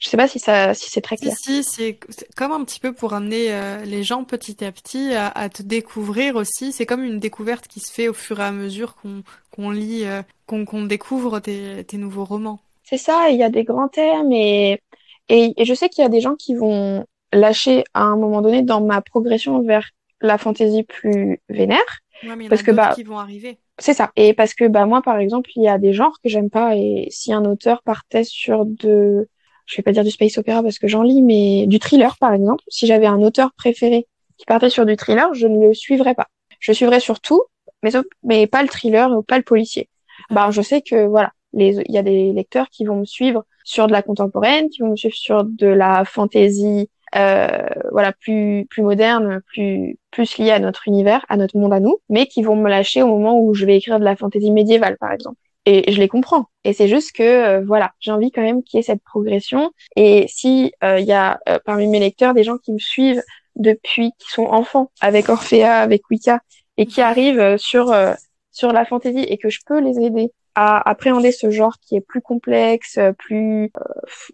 Je 0.04 0.10
sais 0.10 0.18
pas 0.18 0.28
si 0.28 0.38
ça, 0.38 0.74
si 0.74 0.90
c'est 0.90 1.00
très 1.00 1.16
clair. 1.16 1.34
Si, 1.34 1.64
c'est 1.64 1.98
comme 2.36 2.52
un 2.52 2.62
petit 2.62 2.78
peu 2.78 2.92
pour 2.92 3.14
amener 3.14 3.54
euh, 3.54 3.82
les 3.86 4.02
gens 4.02 4.24
petit 4.24 4.62
à 4.62 4.70
petit 4.70 5.14
à, 5.14 5.48
te 5.48 5.62
découvrir 5.62 6.36
aussi. 6.36 6.72
C'est 6.72 6.84
comme 6.84 7.02
une 7.02 7.18
découverte 7.18 7.66
qui 7.68 7.80
se 7.80 7.90
fait 7.90 8.08
au 8.08 8.12
fur 8.12 8.38
et 8.38 8.42
à 8.42 8.52
mesure 8.52 8.96
qu'on 8.96 9.22
qu'on 9.50 9.70
lit, 9.70 10.04
euh, 10.04 10.20
qu'on 10.46 10.66
qu'on 10.66 10.84
découvre 10.84 11.40
tes, 11.40 11.84
tes 11.84 11.96
nouveaux 11.96 12.26
romans. 12.26 12.60
C'est 12.82 12.98
ça. 12.98 13.30
Il 13.30 13.38
y 13.38 13.42
a 13.42 13.48
des 13.48 13.64
grands 13.64 13.88
thèmes 13.88 14.30
et 14.30 14.78
et, 15.30 15.54
et 15.56 15.64
je 15.64 15.72
sais 15.72 15.88
qu'il 15.88 16.02
y 16.02 16.06
a 16.06 16.10
des 16.10 16.20
gens 16.20 16.34
qui 16.34 16.54
vont 16.54 17.06
lâcher 17.32 17.84
à 17.94 18.02
un 18.02 18.16
moment 18.16 18.42
donné 18.42 18.60
dans 18.60 18.82
ma 18.82 19.00
progression 19.00 19.62
vers 19.62 19.88
la 20.20 20.36
fantaisie 20.36 20.82
plus 20.82 21.40
vénère. 21.48 21.78
Ouais, 22.24 22.36
mais 22.36 22.44
il 22.44 22.46
y 22.46 22.50
parce 22.50 22.62
que 22.62 22.72
bah 22.72 22.92
qui 22.94 23.04
vont 23.04 23.18
arriver. 23.18 23.58
C'est 23.78 23.94
ça. 23.94 24.12
Et 24.16 24.34
parce 24.34 24.52
que 24.52 24.68
bah 24.68 24.84
moi 24.84 25.00
par 25.00 25.16
exemple, 25.16 25.48
il 25.56 25.62
y 25.62 25.68
a 25.68 25.78
des 25.78 25.94
genres 25.94 26.18
que 26.22 26.28
j'aime 26.28 26.50
pas 26.50 26.76
et 26.76 27.08
si 27.10 27.32
un 27.32 27.46
auteur 27.46 27.82
partait 27.82 28.24
sur 28.24 28.66
de 28.66 29.28
je 29.66 29.76
vais 29.76 29.82
pas 29.82 29.92
dire 29.92 30.04
du 30.04 30.10
space 30.10 30.38
opéra 30.38 30.62
parce 30.62 30.78
que 30.78 30.88
j'en 30.88 31.02
lis, 31.02 31.22
mais 31.22 31.66
du 31.66 31.78
thriller 31.78 32.16
par 32.18 32.32
exemple. 32.32 32.64
Si 32.68 32.86
j'avais 32.86 33.06
un 33.06 33.22
auteur 33.22 33.52
préféré 33.54 34.06
qui 34.36 34.44
partait 34.46 34.70
sur 34.70 34.86
du 34.86 34.96
thriller, 34.96 35.32
je 35.34 35.46
ne 35.46 35.68
le 35.68 35.74
suivrais 35.74 36.14
pas. 36.14 36.28
Je 36.60 36.72
suivrais 36.72 37.00
sur 37.00 37.20
tout, 37.20 37.42
mais, 37.82 37.90
mais 38.22 38.46
pas 38.46 38.62
le 38.62 38.68
thriller 38.68 39.10
ou 39.10 39.22
pas 39.22 39.38
le 39.38 39.44
policier. 39.44 39.88
Bah, 40.30 40.50
je 40.50 40.62
sais 40.62 40.82
que 40.82 41.06
voilà, 41.06 41.32
il 41.52 41.82
y 41.88 41.98
a 41.98 42.02
des 42.02 42.32
lecteurs 42.32 42.68
qui 42.70 42.84
vont 42.84 42.96
me 42.96 43.04
suivre 43.04 43.44
sur 43.64 43.86
de 43.86 43.92
la 43.92 44.02
contemporaine, 44.02 44.68
qui 44.70 44.82
vont 44.82 44.90
me 44.90 44.96
suivre 44.96 45.14
sur 45.14 45.44
de 45.44 45.66
la 45.66 46.04
fantasy, 46.04 46.90
euh, 47.16 47.66
voilà, 47.92 48.12
plus 48.12 48.66
plus 48.70 48.82
moderne, 48.82 49.40
plus 49.46 49.98
plus 50.10 50.38
liée 50.38 50.50
à 50.50 50.58
notre 50.58 50.88
univers, 50.88 51.24
à 51.28 51.36
notre 51.36 51.56
monde 51.56 51.72
à 51.72 51.80
nous, 51.80 51.98
mais 52.08 52.26
qui 52.26 52.42
vont 52.42 52.56
me 52.56 52.68
lâcher 52.68 53.02
au 53.02 53.06
moment 53.06 53.38
où 53.38 53.54
je 53.54 53.66
vais 53.66 53.76
écrire 53.76 53.98
de 53.98 54.04
la 54.04 54.16
fantasy 54.16 54.50
médiévale, 54.50 54.96
par 54.98 55.12
exemple 55.12 55.36
et 55.66 55.92
je 55.92 55.98
les 55.98 56.08
comprends. 56.08 56.46
Et 56.64 56.72
c'est 56.72 56.88
juste 56.88 57.12
que 57.12 57.22
euh, 57.22 57.64
voilà, 57.64 57.92
j'ai 58.00 58.10
envie 58.10 58.30
quand 58.30 58.42
même 58.42 58.62
qu'il 58.62 58.78
y 58.78 58.80
ait 58.80 58.82
cette 58.82 59.02
progression. 59.02 59.70
Et 59.96 60.26
si 60.28 60.72
euh, 60.82 60.98
il 60.98 61.06
y 61.06 61.12
a 61.12 61.40
euh, 61.48 61.58
parmi 61.64 61.86
mes 61.86 62.00
lecteurs 62.00 62.34
des 62.34 62.44
gens 62.44 62.58
qui 62.58 62.72
me 62.72 62.78
suivent 62.78 63.22
depuis 63.56 64.12
qui 64.18 64.30
sont 64.30 64.44
enfants 64.44 64.90
avec 65.00 65.28
Orphea, 65.28 65.80
avec 65.80 66.02
Wicca, 66.10 66.40
et 66.76 66.86
qui 66.86 67.00
arrivent 67.00 67.56
sur 67.56 67.94
sur 68.50 68.72
la 68.72 68.84
fantaisie 68.84 69.22
et 69.22 69.38
que 69.38 69.48
je 69.48 69.60
peux 69.64 69.80
les 69.80 70.04
aider 70.04 70.32
à 70.56 70.88
appréhender 70.88 71.32
ce 71.32 71.50
genre 71.50 71.76
qui 71.80 71.96
est 71.96 72.00
plus 72.00 72.20
complexe, 72.20 72.98
plus 73.18 73.70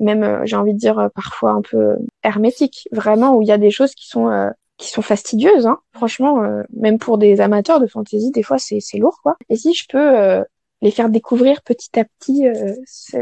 même 0.00 0.40
j'ai 0.44 0.56
envie 0.56 0.72
de 0.72 0.78
dire 0.78 1.10
parfois 1.14 1.50
un 1.50 1.60
peu 1.60 1.96
hermétique, 2.22 2.88
vraiment 2.92 3.36
où 3.36 3.42
il 3.42 3.48
y 3.48 3.52
a 3.52 3.58
des 3.58 3.70
choses 3.70 3.94
qui 3.94 4.08
sont 4.08 4.50
qui 4.78 4.88
sont 4.88 5.02
fastidieuses. 5.02 5.66
Hein. 5.66 5.78
Franchement, 5.92 6.42
même 6.72 6.98
pour 6.98 7.18
des 7.18 7.42
amateurs 7.42 7.78
de 7.78 7.86
fantaisie, 7.86 8.30
des 8.30 8.42
fois 8.42 8.56
c'est 8.58 8.80
lourd 8.98 9.20
quoi. 9.22 9.36
Et 9.50 9.56
si 9.56 9.74
je 9.74 9.84
peux 9.86 10.44
les 10.82 10.90
faire 10.90 11.10
découvrir 11.10 11.60
petit 11.62 11.98
à 11.98 12.04
petit 12.04 12.46
euh, 12.46 12.74
ce, 12.86 13.16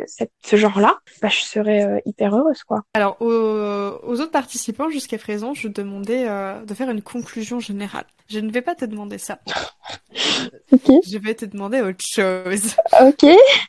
ce 0.44 0.57
genre-là, 0.57 0.99
bah, 1.21 1.29
je 1.29 1.40
serais 1.40 1.85
euh, 1.85 1.99
hyper 2.07 2.35
heureuse, 2.35 2.62
quoi. 2.62 2.85
Alors, 2.94 3.16
aux, 3.21 4.21
autres 4.21 4.31
participants, 4.31 4.90
jusqu'à 4.90 5.18
présent, 5.18 5.55
je 5.55 5.68
demandais 5.68 6.29
euh, 6.29 6.64
de 6.64 6.75
faire 6.75 6.90
une 6.90 7.03
conclusion 7.03 7.59
générale. 7.59 8.05
Je 8.29 8.38
ne 8.38 8.51
vais 8.53 8.62
pas 8.62 8.75
te 8.75 8.85
demander 8.85 9.18
ça. 9.18 9.40
ok. 10.73 10.90
Je 11.07 11.18
vais 11.18 11.35
te 11.35 11.47
demander 11.47 11.81
autre 11.81 12.05
chose. 12.05 12.77
Ok. 13.01 13.25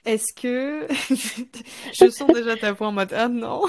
Est-ce 0.06 0.34
que... 0.40 0.88
je 1.94 2.10
sens 2.10 2.32
déjà 2.34 2.58
ta 2.58 2.72
voix 2.74 2.88
en 2.88 2.92
mode 2.92 3.14
«Ah 3.16 3.28
non 3.28 3.64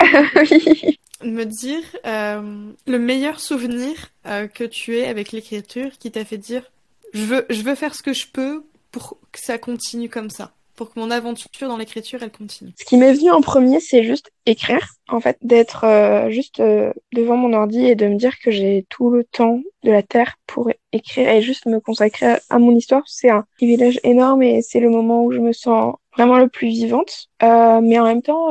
Oui. 0.36 0.98
Me 1.22 1.44
dire 1.44 1.82
le 2.04 2.98
meilleur 2.98 3.40
souvenir 3.40 4.10
que 4.24 4.64
tu 4.64 4.98
es 4.98 5.06
avec 5.06 5.32
l'écriture 5.32 5.92
qui 5.98 6.10
t'a 6.10 6.24
fait 6.24 6.36
dire 6.36 6.70
je 7.14 7.24
veux, 7.24 7.46
je 7.48 7.62
veux 7.62 7.76
faire 7.76 7.94
ce 7.94 8.02
que 8.02 8.12
je 8.12 8.26
peux 8.26 8.64
pour 8.94 9.18
que 9.32 9.40
ça 9.40 9.58
continue 9.58 10.08
comme 10.08 10.30
ça 10.30 10.52
pour 10.76 10.92
que 10.92 10.98
mon 10.98 11.12
aventure 11.12 11.68
dans 11.68 11.76
l'écriture 11.76 12.20
elle 12.22 12.32
continue. 12.32 12.72
Ce 12.76 12.84
qui 12.84 12.96
m'est 12.96 13.12
venu 13.12 13.30
en 13.30 13.40
premier, 13.40 13.78
c'est 13.78 14.02
juste 14.02 14.32
écrire, 14.44 14.84
en 15.08 15.20
fait, 15.20 15.38
d'être 15.40 15.84
euh, 15.84 16.30
juste 16.30 16.58
euh, 16.58 16.92
devant 17.12 17.36
mon 17.36 17.52
ordi 17.52 17.86
et 17.86 17.94
de 17.94 18.08
me 18.08 18.16
dire 18.16 18.36
que 18.40 18.50
j'ai 18.50 18.84
tout 18.88 19.08
le 19.10 19.22
temps 19.22 19.60
de 19.84 19.92
la 19.92 20.02
terre 20.02 20.34
pour 20.48 20.70
écrire 20.90 21.28
et 21.28 21.42
juste 21.42 21.66
me 21.66 21.78
consacrer 21.78 22.38
à, 22.50 22.58
mon 22.58 22.74
histoire. 22.74 23.04
C'est 23.06 23.30
un 23.30 23.44
privilège 23.56 24.00
énorme 24.02 24.42
et 24.42 24.62
c'est 24.62 24.80
le 24.80 24.90
moment 24.90 25.22
où 25.22 25.30
je 25.30 25.38
me 25.38 25.52
sens 25.52 25.94
vraiment 26.16 26.38
le 26.38 26.48
plus 26.48 26.66
vivante. 26.66 27.28
Euh, 27.44 27.80
mais 27.80 28.00
en 28.00 28.04
même 28.04 28.22
temps, 28.22 28.48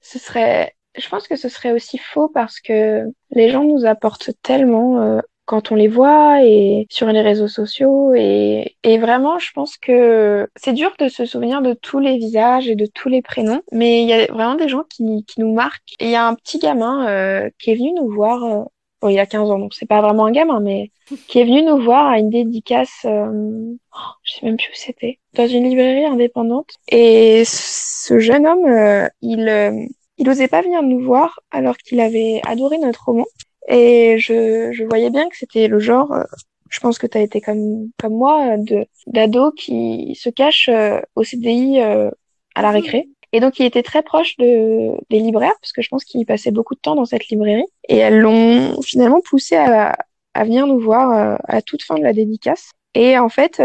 ce 0.00 0.20
serait, 0.20 0.76
je 0.96 1.08
pense 1.08 1.26
que 1.26 1.34
ce 1.34 1.48
serait 1.48 1.72
aussi 1.72 1.98
faux 1.98 2.28
parce 2.28 2.60
que 2.60 3.02
les 3.32 3.50
gens 3.50 3.64
nous 3.64 3.84
apportent 3.84 4.30
tellement 4.42 5.20
quand 5.44 5.72
on 5.72 5.74
les 5.74 5.88
voit 5.88 6.42
et 6.44 6.86
sur 6.90 7.06
les 7.08 7.20
réseaux 7.20 7.48
sociaux. 7.48 8.14
Et, 8.14 8.76
et 8.82 8.98
vraiment 8.98 9.38
je 9.38 9.52
pense 9.52 9.76
que 9.76 10.48
c'est 10.56 10.72
dur 10.72 10.92
de 10.98 11.08
se 11.08 11.24
souvenir 11.26 11.62
de 11.62 11.74
tous 11.74 11.98
les 11.98 12.18
visages 12.18 12.68
et 12.68 12.76
de 12.76 12.86
tous 12.86 13.08
les 13.08 13.22
prénoms 13.22 13.62
mais 13.72 14.02
il 14.02 14.08
y 14.08 14.12
a 14.12 14.26
vraiment 14.26 14.54
des 14.54 14.68
gens 14.68 14.84
qui, 14.88 15.24
qui 15.24 15.40
nous 15.40 15.52
marquent. 15.52 15.94
Il 16.00 16.10
y 16.10 16.16
a 16.16 16.26
un 16.26 16.34
petit 16.34 16.58
gamin 16.58 17.08
euh, 17.08 17.50
qui 17.58 17.70
est 17.70 17.74
venu 17.76 17.92
nous 17.92 18.10
voir 18.10 18.44
euh, 18.44 18.64
bon 19.00 19.08
il 19.08 19.18
a 19.18 19.26
15 19.26 19.50
ans 19.50 19.58
donc 19.58 19.74
c'est 19.74 19.86
pas 19.86 20.00
vraiment 20.00 20.26
un 20.26 20.32
gamin 20.32 20.60
mais 20.60 20.90
qui 21.28 21.38
est 21.38 21.44
venu 21.44 21.62
nous 21.62 21.78
voir 21.78 22.06
à 22.06 22.18
une 22.18 22.30
dédicace 22.30 23.02
euh, 23.04 23.74
oh, 23.94 24.10
je 24.22 24.32
sais 24.32 24.46
même 24.46 24.56
plus 24.56 24.68
où 24.68 24.74
c'était 24.74 25.18
dans 25.34 25.46
une 25.46 25.68
librairie 25.68 26.06
indépendante. 26.06 26.70
Et 26.88 27.42
ce 27.46 28.18
jeune 28.18 28.46
homme 28.46 28.66
euh, 28.66 29.08
il 29.20 29.48
euh, 29.48 29.86
il 30.16 30.28
osait 30.28 30.48
pas 30.48 30.62
venir 30.62 30.82
nous 30.82 31.00
voir 31.00 31.40
alors 31.50 31.76
qu'il 31.76 32.00
avait 32.00 32.40
adoré 32.46 32.78
notre 32.78 33.04
roman 33.04 33.26
et 33.68 34.18
je, 34.18 34.72
je 34.72 34.84
voyais 34.84 35.10
bien 35.10 35.28
que 35.28 35.36
c'était 35.36 35.68
le 35.68 35.78
genre, 35.78 36.12
euh, 36.12 36.22
je 36.70 36.80
pense 36.80 36.98
que 36.98 37.06
tu 37.06 37.16
as 37.18 37.22
été 37.22 37.40
comme, 37.40 37.90
comme 37.98 38.14
moi, 38.14 38.56
de 38.58 38.86
d'ado 39.06 39.52
qui 39.52 40.14
se 40.20 40.28
cache 40.28 40.68
euh, 40.68 41.00
au 41.14 41.24
CDI 41.24 41.80
euh, 41.80 42.10
à 42.54 42.62
la 42.62 42.70
récré. 42.70 43.08
Et 43.32 43.40
donc, 43.40 43.58
il 43.58 43.66
était 43.66 43.82
très 43.82 44.02
proche 44.02 44.36
de, 44.36 44.92
des 45.10 45.18
libraires, 45.18 45.54
parce 45.60 45.72
que 45.72 45.82
je 45.82 45.88
pense 45.88 46.04
qu'il 46.04 46.24
passait 46.24 46.52
beaucoup 46.52 46.74
de 46.74 46.80
temps 46.80 46.94
dans 46.94 47.04
cette 47.04 47.28
librairie. 47.28 47.66
Et 47.88 47.96
elles 47.96 48.20
l'ont 48.20 48.80
finalement 48.82 49.20
poussé 49.20 49.56
à, 49.56 49.96
à 50.34 50.44
venir 50.44 50.66
nous 50.68 50.78
voir 50.78 51.38
à 51.42 51.60
toute 51.60 51.82
fin 51.82 51.96
de 51.96 52.02
la 52.04 52.12
dédicace. 52.12 52.70
Et 52.94 53.18
en 53.18 53.28
fait, 53.28 53.60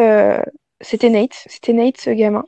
c'était 0.81 1.09
Nate. 1.09 1.43
C'était 1.45 1.73
Nate, 1.73 1.97
ce 1.97 2.09
gamin. 2.09 2.45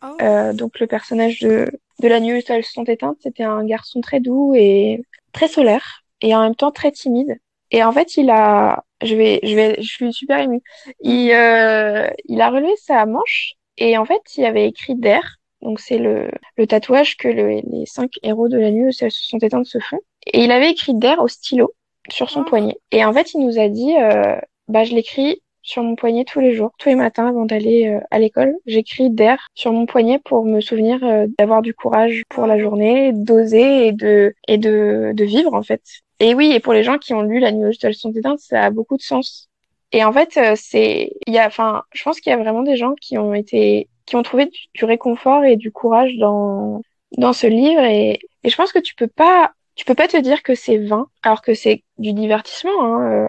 Oh. 0.00 0.52
donc, 0.54 0.78
le 0.78 0.86
personnage 0.86 1.40
de, 1.40 1.66
de 1.98 2.08
la 2.08 2.20
nuit 2.20 2.38
où 2.38 2.52
elles 2.52 2.64
sont 2.64 2.84
éteintes, 2.84 3.18
c'était 3.20 3.42
un 3.42 3.64
garçon 3.64 4.00
très 4.00 4.20
doux 4.20 4.54
et 4.54 5.02
très 5.32 5.48
solaire 5.48 6.04
et 6.20 6.34
en 6.34 6.42
même 6.42 6.54
temps 6.54 6.72
très 6.72 6.92
timide. 6.92 7.38
Et 7.70 7.84
en 7.84 7.92
fait, 7.92 8.16
il 8.16 8.30
a, 8.30 8.84
je 9.02 9.14
vais, 9.14 9.40
je 9.42 9.54
vais, 9.54 9.76
je 9.80 9.88
suis 9.88 10.12
super 10.12 10.38
émue. 10.38 10.60
Il, 11.00 11.30
euh, 11.32 12.08
il 12.26 12.40
a 12.40 12.50
relevé 12.50 12.74
sa 12.76 13.06
manche 13.06 13.54
et 13.76 13.96
en 13.96 14.04
fait, 14.04 14.20
il 14.36 14.44
avait 14.44 14.66
écrit 14.66 14.96
d'air. 14.96 15.36
Donc 15.62 15.78
c'est 15.78 15.98
le, 15.98 16.30
le 16.56 16.66
tatouage 16.66 17.16
que 17.16 17.28
le, 17.28 17.60
les 17.70 17.86
cinq 17.86 18.12
héros 18.22 18.48
de 18.48 18.58
la 18.58 18.70
nuit 18.70 18.92
se 18.92 19.08
sont 19.10 19.38
éteints 19.38 19.60
de 19.60 19.66
se 19.66 19.78
font. 19.78 20.00
Et 20.26 20.44
il 20.44 20.50
avait 20.52 20.70
écrit 20.70 20.94
d'air 20.94 21.20
au 21.20 21.28
stylo 21.28 21.74
sur 22.10 22.30
son 22.30 22.42
ah. 22.42 22.48
poignet. 22.48 22.78
Et 22.92 23.04
en 23.04 23.12
fait, 23.12 23.34
il 23.34 23.40
nous 23.40 23.58
a 23.58 23.68
dit, 23.68 23.94
euh, 23.96 24.36
bah 24.68 24.84
je 24.84 24.94
l'écris 24.94 25.42
sur 25.62 25.82
mon 25.82 25.94
poignet 25.94 26.24
tous 26.24 26.40
les 26.40 26.54
jours, 26.54 26.72
tous 26.78 26.88
les 26.88 26.94
matins 26.94 27.28
avant 27.28 27.44
d'aller 27.44 27.88
euh, 27.88 28.00
à 28.10 28.18
l'école. 28.18 28.54
J'écris 28.66 29.10
d'air 29.10 29.48
sur 29.54 29.72
mon 29.72 29.86
poignet 29.86 30.18
pour 30.18 30.44
me 30.44 30.60
souvenir 30.60 31.02
euh, 31.04 31.26
d'avoir 31.38 31.62
du 31.62 31.74
courage 31.74 32.22
pour 32.28 32.46
la 32.46 32.58
journée, 32.58 33.12
d'oser 33.12 33.88
et 33.88 33.92
de 33.92 34.34
et 34.48 34.58
de, 34.58 35.12
de 35.14 35.24
vivre 35.24 35.54
en 35.54 35.62
fait. 35.62 35.82
Et 36.20 36.34
oui, 36.34 36.52
et 36.52 36.60
pour 36.60 36.72
les 36.74 36.84
gens 36.84 36.98
qui 36.98 37.14
ont 37.14 37.22
lu 37.22 37.40
La 37.40 37.50
nuit 37.52 37.66
où 37.66 37.72
elles 37.82 37.94
sont 37.94 38.12
éteintes, 38.12 38.40
ça 38.40 38.64
a 38.64 38.70
beaucoup 38.70 38.96
de 38.96 39.02
sens. 39.02 39.48
Et 39.92 40.04
en 40.04 40.12
fait, 40.12 40.36
euh, 40.36 40.54
c'est 40.56 41.12
il 41.26 41.34
y 41.34 41.38
a 41.38 41.46
enfin, 41.46 41.82
je 41.92 42.02
pense 42.04 42.20
qu'il 42.20 42.30
y 42.30 42.34
a 42.34 42.38
vraiment 42.38 42.62
des 42.62 42.76
gens 42.76 42.94
qui 43.00 43.18
ont 43.18 43.34
été 43.34 43.88
qui 44.06 44.16
ont 44.16 44.22
trouvé 44.22 44.50
du, 44.74 44.84
réconfort 44.84 45.44
et 45.44 45.56
du 45.56 45.72
courage 45.72 46.16
dans 46.18 46.82
dans 47.18 47.32
ce 47.32 47.46
livre 47.46 47.82
et, 47.82 48.20
et 48.44 48.50
je 48.50 48.56
pense 48.56 48.72
que 48.72 48.78
tu 48.78 48.94
peux 48.94 49.08
pas 49.08 49.52
tu 49.74 49.84
peux 49.84 49.94
pas 49.94 50.08
te 50.08 50.16
dire 50.18 50.42
que 50.42 50.54
c'est 50.54 50.78
vain, 50.78 51.06
alors 51.22 51.42
que 51.42 51.54
c'est 51.54 51.84
du 51.98 52.12
divertissement. 52.12 52.84
Hein. 52.84 53.28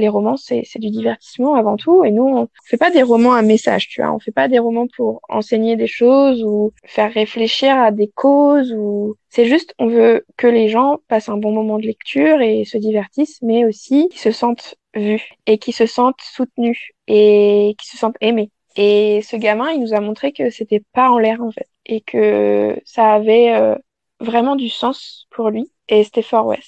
Les 0.00 0.08
romans, 0.08 0.38
c'est 0.38 0.64
du 0.76 0.88
divertissement 0.88 1.54
avant 1.56 1.76
tout. 1.76 2.04
Et 2.04 2.10
nous, 2.10 2.26
on 2.26 2.48
fait 2.64 2.78
pas 2.78 2.90
des 2.90 3.02
romans 3.02 3.34
à 3.34 3.42
message, 3.42 3.88
tu 3.88 4.00
vois. 4.00 4.12
On 4.12 4.18
fait 4.18 4.32
pas 4.32 4.48
des 4.48 4.58
romans 4.58 4.86
pour 4.96 5.20
enseigner 5.28 5.76
des 5.76 5.86
choses 5.86 6.42
ou 6.42 6.72
faire 6.86 7.12
réfléchir 7.12 7.76
à 7.76 7.90
des 7.90 8.08
causes 8.08 8.72
ou 8.72 9.16
c'est 9.28 9.44
juste, 9.44 9.74
on 9.78 9.88
veut 9.88 10.24
que 10.38 10.46
les 10.46 10.68
gens 10.68 11.00
passent 11.06 11.28
un 11.28 11.36
bon 11.36 11.52
moment 11.52 11.78
de 11.78 11.86
lecture 11.86 12.40
et 12.40 12.64
se 12.64 12.78
divertissent, 12.78 13.42
mais 13.42 13.66
aussi 13.66 14.08
qu'ils 14.08 14.20
se 14.20 14.32
sentent 14.32 14.74
vus 14.94 15.34
et 15.46 15.58
qu'ils 15.58 15.74
se 15.74 15.84
sentent 15.84 16.22
soutenus 16.22 16.92
et 17.06 17.76
qu'ils 17.78 17.90
se 17.90 17.98
sentent 17.98 18.16
aimés. 18.22 18.50
Et 18.76 19.20
ce 19.22 19.36
gamin, 19.36 19.70
il 19.72 19.80
nous 19.80 19.92
a 19.92 20.00
montré 20.00 20.32
que 20.32 20.48
c'était 20.48 20.82
pas 20.94 21.10
en 21.10 21.18
l'air 21.18 21.42
en 21.42 21.50
fait 21.50 21.68
et 21.84 22.00
que 22.00 22.80
ça 22.86 23.12
avait 23.12 23.54
euh, 23.54 23.74
vraiment 24.20 24.56
du 24.56 24.70
sens 24.70 25.26
pour 25.30 25.50
lui. 25.50 25.70
Et 25.88 26.04
c'était 26.04 26.22
fort, 26.22 26.46
ouais, 26.46 26.60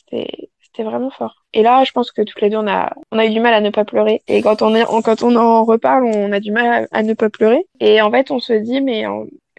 c'était 0.73 0.89
vraiment 0.89 1.11
fort. 1.11 1.45
Et 1.53 1.63
là, 1.63 1.85
je 1.85 1.93
pense 1.93 2.13
que 2.13 2.23
toutes 2.23 2.41
les 2.41 2.49
deux, 2.49 2.57
on 2.57 2.67
a, 2.67 2.93
on 3.11 3.19
a 3.19 3.27
eu 3.27 3.31
du 3.31 3.41
mal 3.41 3.53
à 3.53 3.61
ne 3.61 3.71
pas 3.71 3.85
pleurer. 3.85 4.23
Et 4.27 4.43
quand 4.43 4.63
on 4.63 4.75
est, 4.75 4.85
quand 4.85 5.23
on 5.23 5.37
en 5.37 5.65
reparle, 5.65 6.05
on 6.05 6.33
a 6.33 6.41
du 6.41 6.51
mal 6.51 6.89
à, 6.91 7.03
ne 7.03 7.15
pas 7.15 7.29
pleurer. 7.29 7.67
Et 7.81 8.01
en 8.01 8.11
fait, 8.11 8.31
on 8.31 8.41
se 8.41 8.55
dit, 8.55 8.81
mais 8.81 9.05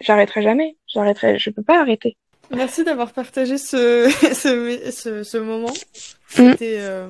j'arrêterai 0.00 0.42
jamais. 0.42 0.76
J'arrêterai, 0.88 1.38
je 1.38 1.50
peux 1.50 1.62
pas 1.62 1.80
arrêter. 1.80 2.16
Merci 2.50 2.84
d'avoir 2.84 3.12
partagé 3.12 3.58
ce, 3.58 4.08
ce, 4.32 5.22
ce, 5.22 5.38
moment. 5.38 5.70
Mm. 5.70 6.50
C'était, 6.50 6.78
euh, 6.78 7.08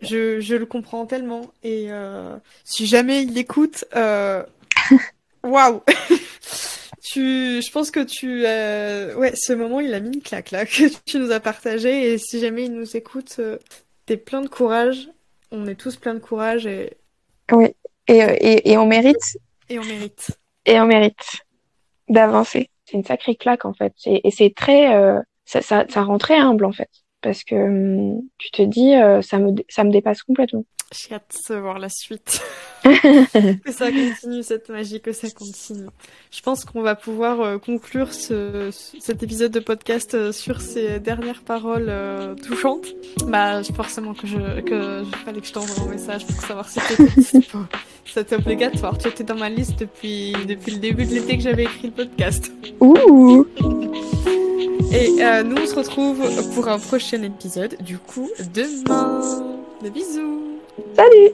je, 0.00 0.40
je 0.40 0.54
le 0.54 0.66
comprends 0.66 1.06
tellement. 1.06 1.42
Et 1.62 1.86
euh, 1.90 2.36
si 2.64 2.86
jamais 2.86 3.22
il 3.22 3.36
écoute, 3.38 3.84
euh, 3.96 4.42
waouh! 5.42 5.82
tu, 7.12 7.60
je 7.62 7.70
pense 7.70 7.90
que 7.90 8.00
tu, 8.00 8.44
euh... 8.46 9.14
ouais, 9.16 9.32
ce 9.34 9.52
moment, 9.52 9.80
il 9.80 9.92
a 9.92 10.00
mis 10.00 10.14
une 10.14 10.22
claque 10.22 10.50
là 10.50 10.64
que 10.66 10.88
tu 11.04 11.18
nous 11.18 11.30
as 11.30 11.40
partagé. 11.40 12.12
Et 12.12 12.18
si 12.18 12.40
jamais 12.40 12.64
il 12.64 12.72
nous 12.72 12.96
écoute, 12.96 13.36
euh, 13.38 13.58
t'es 14.06 14.16
plein 14.16 14.40
de 14.40 14.48
courage. 14.48 15.08
On 15.50 15.66
est 15.66 15.74
tous 15.74 15.96
plein 15.96 16.14
de 16.14 16.20
courage 16.20 16.66
et. 16.66 16.96
Oui, 17.50 17.74
et, 18.08 18.22
euh, 18.22 18.36
et, 18.40 18.72
et 18.72 18.78
on 18.78 18.86
mérite. 18.86 19.36
Et 19.68 19.78
on 19.78 19.84
mérite. 19.84 20.30
Et 20.64 20.80
on 20.80 20.86
mérite 20.86 21.42
d'avancer. 22.08 22.70
C'est 22.86 22.96
une 22.96 23.04
sacrée 23.04 23.36
claque 23.36 23.64
en 23.64 23.74
fait. 23.74 23.92
Et, 24.06 24.30
c'est 24.30 24.54
très, 24.54 24.94
euh, 24.94 25.20
ça, 25.44 25.60
ça, 25.60 25.84
ça 25.88 26.02
rend 26.02 26.18
très 26.18 26.38
humble 26.38 26.64
en 26.64 26.72
fait, 26.72 26.88
parce 27.22 27.44
que 27.44 27.54
hum, 27.54 28.22
tu 28.38 28.50
te 28.50 28.62
dis, 28.62 28.92
ça 29.26 29.38
me, 29.38 29.52
ça 29.68 29.84
me 29.84 29.90
dépasse 29.90 30.22
complètement. 30.22 30.64
J'ai 30.92 31.14
hâte 31.14 31.38
de 31.48 31.54
voir 31.54 31.78
la 31.78 31.88
suite. 31.88 32.42
que 32.84 33.72
ça 33.72 33.90
continue, 33.90 34.42
cette 34.42 34.68
magie, 34.68 35.00
que 35.00 35.12
ça 35.12 35.30
continue. 35.30 35.88
Je 36.30 36.40
pense 36.42 36.64
qu'on 36.64 36.82
va 36.82 36.94
pouvoir 36.94 37.40
euh, 37.40 37.58
conclure 37.58 38.12
ce, 38.12 38.70
cet 38.98 39.22
épisode 39.22 39.52
de 39.52 39.60
podcast 39.60 40.14
euh, 40.14 40.32
sur 40.32 40.60
ces 40.60 41.00
dernières 41.00 41.42
paroles 41.42 41.86
euh, 41.88 42.34
touchantes. 42.34 42.88
Bah, 43.26 43.62
forcément 43.74 44.12
que 44.12 44.26
je, 44.26 44.60
que 44.60 45.04
je 45.04 45.16
fallait 45.24 45.40
que 45.40 45.46
je 45.46 45.52
t'envoie 45.52 45.84
un 45.86 45.90
message 45.92 46.26
pour 46.26 46.40
savoir 46.42 46.68
si 46.68 46.80
c'était 48.04 48.36
obligatoire. 48.36 48.98
Tu 48.98 49.08
étais 49.08 49.24
dans 49.24 49.36
ma 49.36 49.48
liste 49.48 49.78
depuis, 49.78 50.32
depuis 50.46 50.72
le 50.72 50.78
début 50.78 51.06
de 51.06 51.14
l'été 51.14 51.38
que 51.38 51.42
j'avais 51.42 51.64
écrit 51.64 51.88
le 51.88 51.94
podcast. 51.94 52.52
Ouh! 52.80 53.46
Et 54.94 55.22
nous, 55.44 55.56
on 55.56 55.66
se 55.66 55.74
retrouve 55.74 56.22
pour 56.54 56.68
un 56.68 56.78
prochain 56.78 57.22
épisode, 57.22 57.76
du 57.80 57.98
coup, 57.98 58.28
demain. 58.54 59.20
Des 59.82 59.90
bisous! 59.90 60.58
Salut 60.96 61.32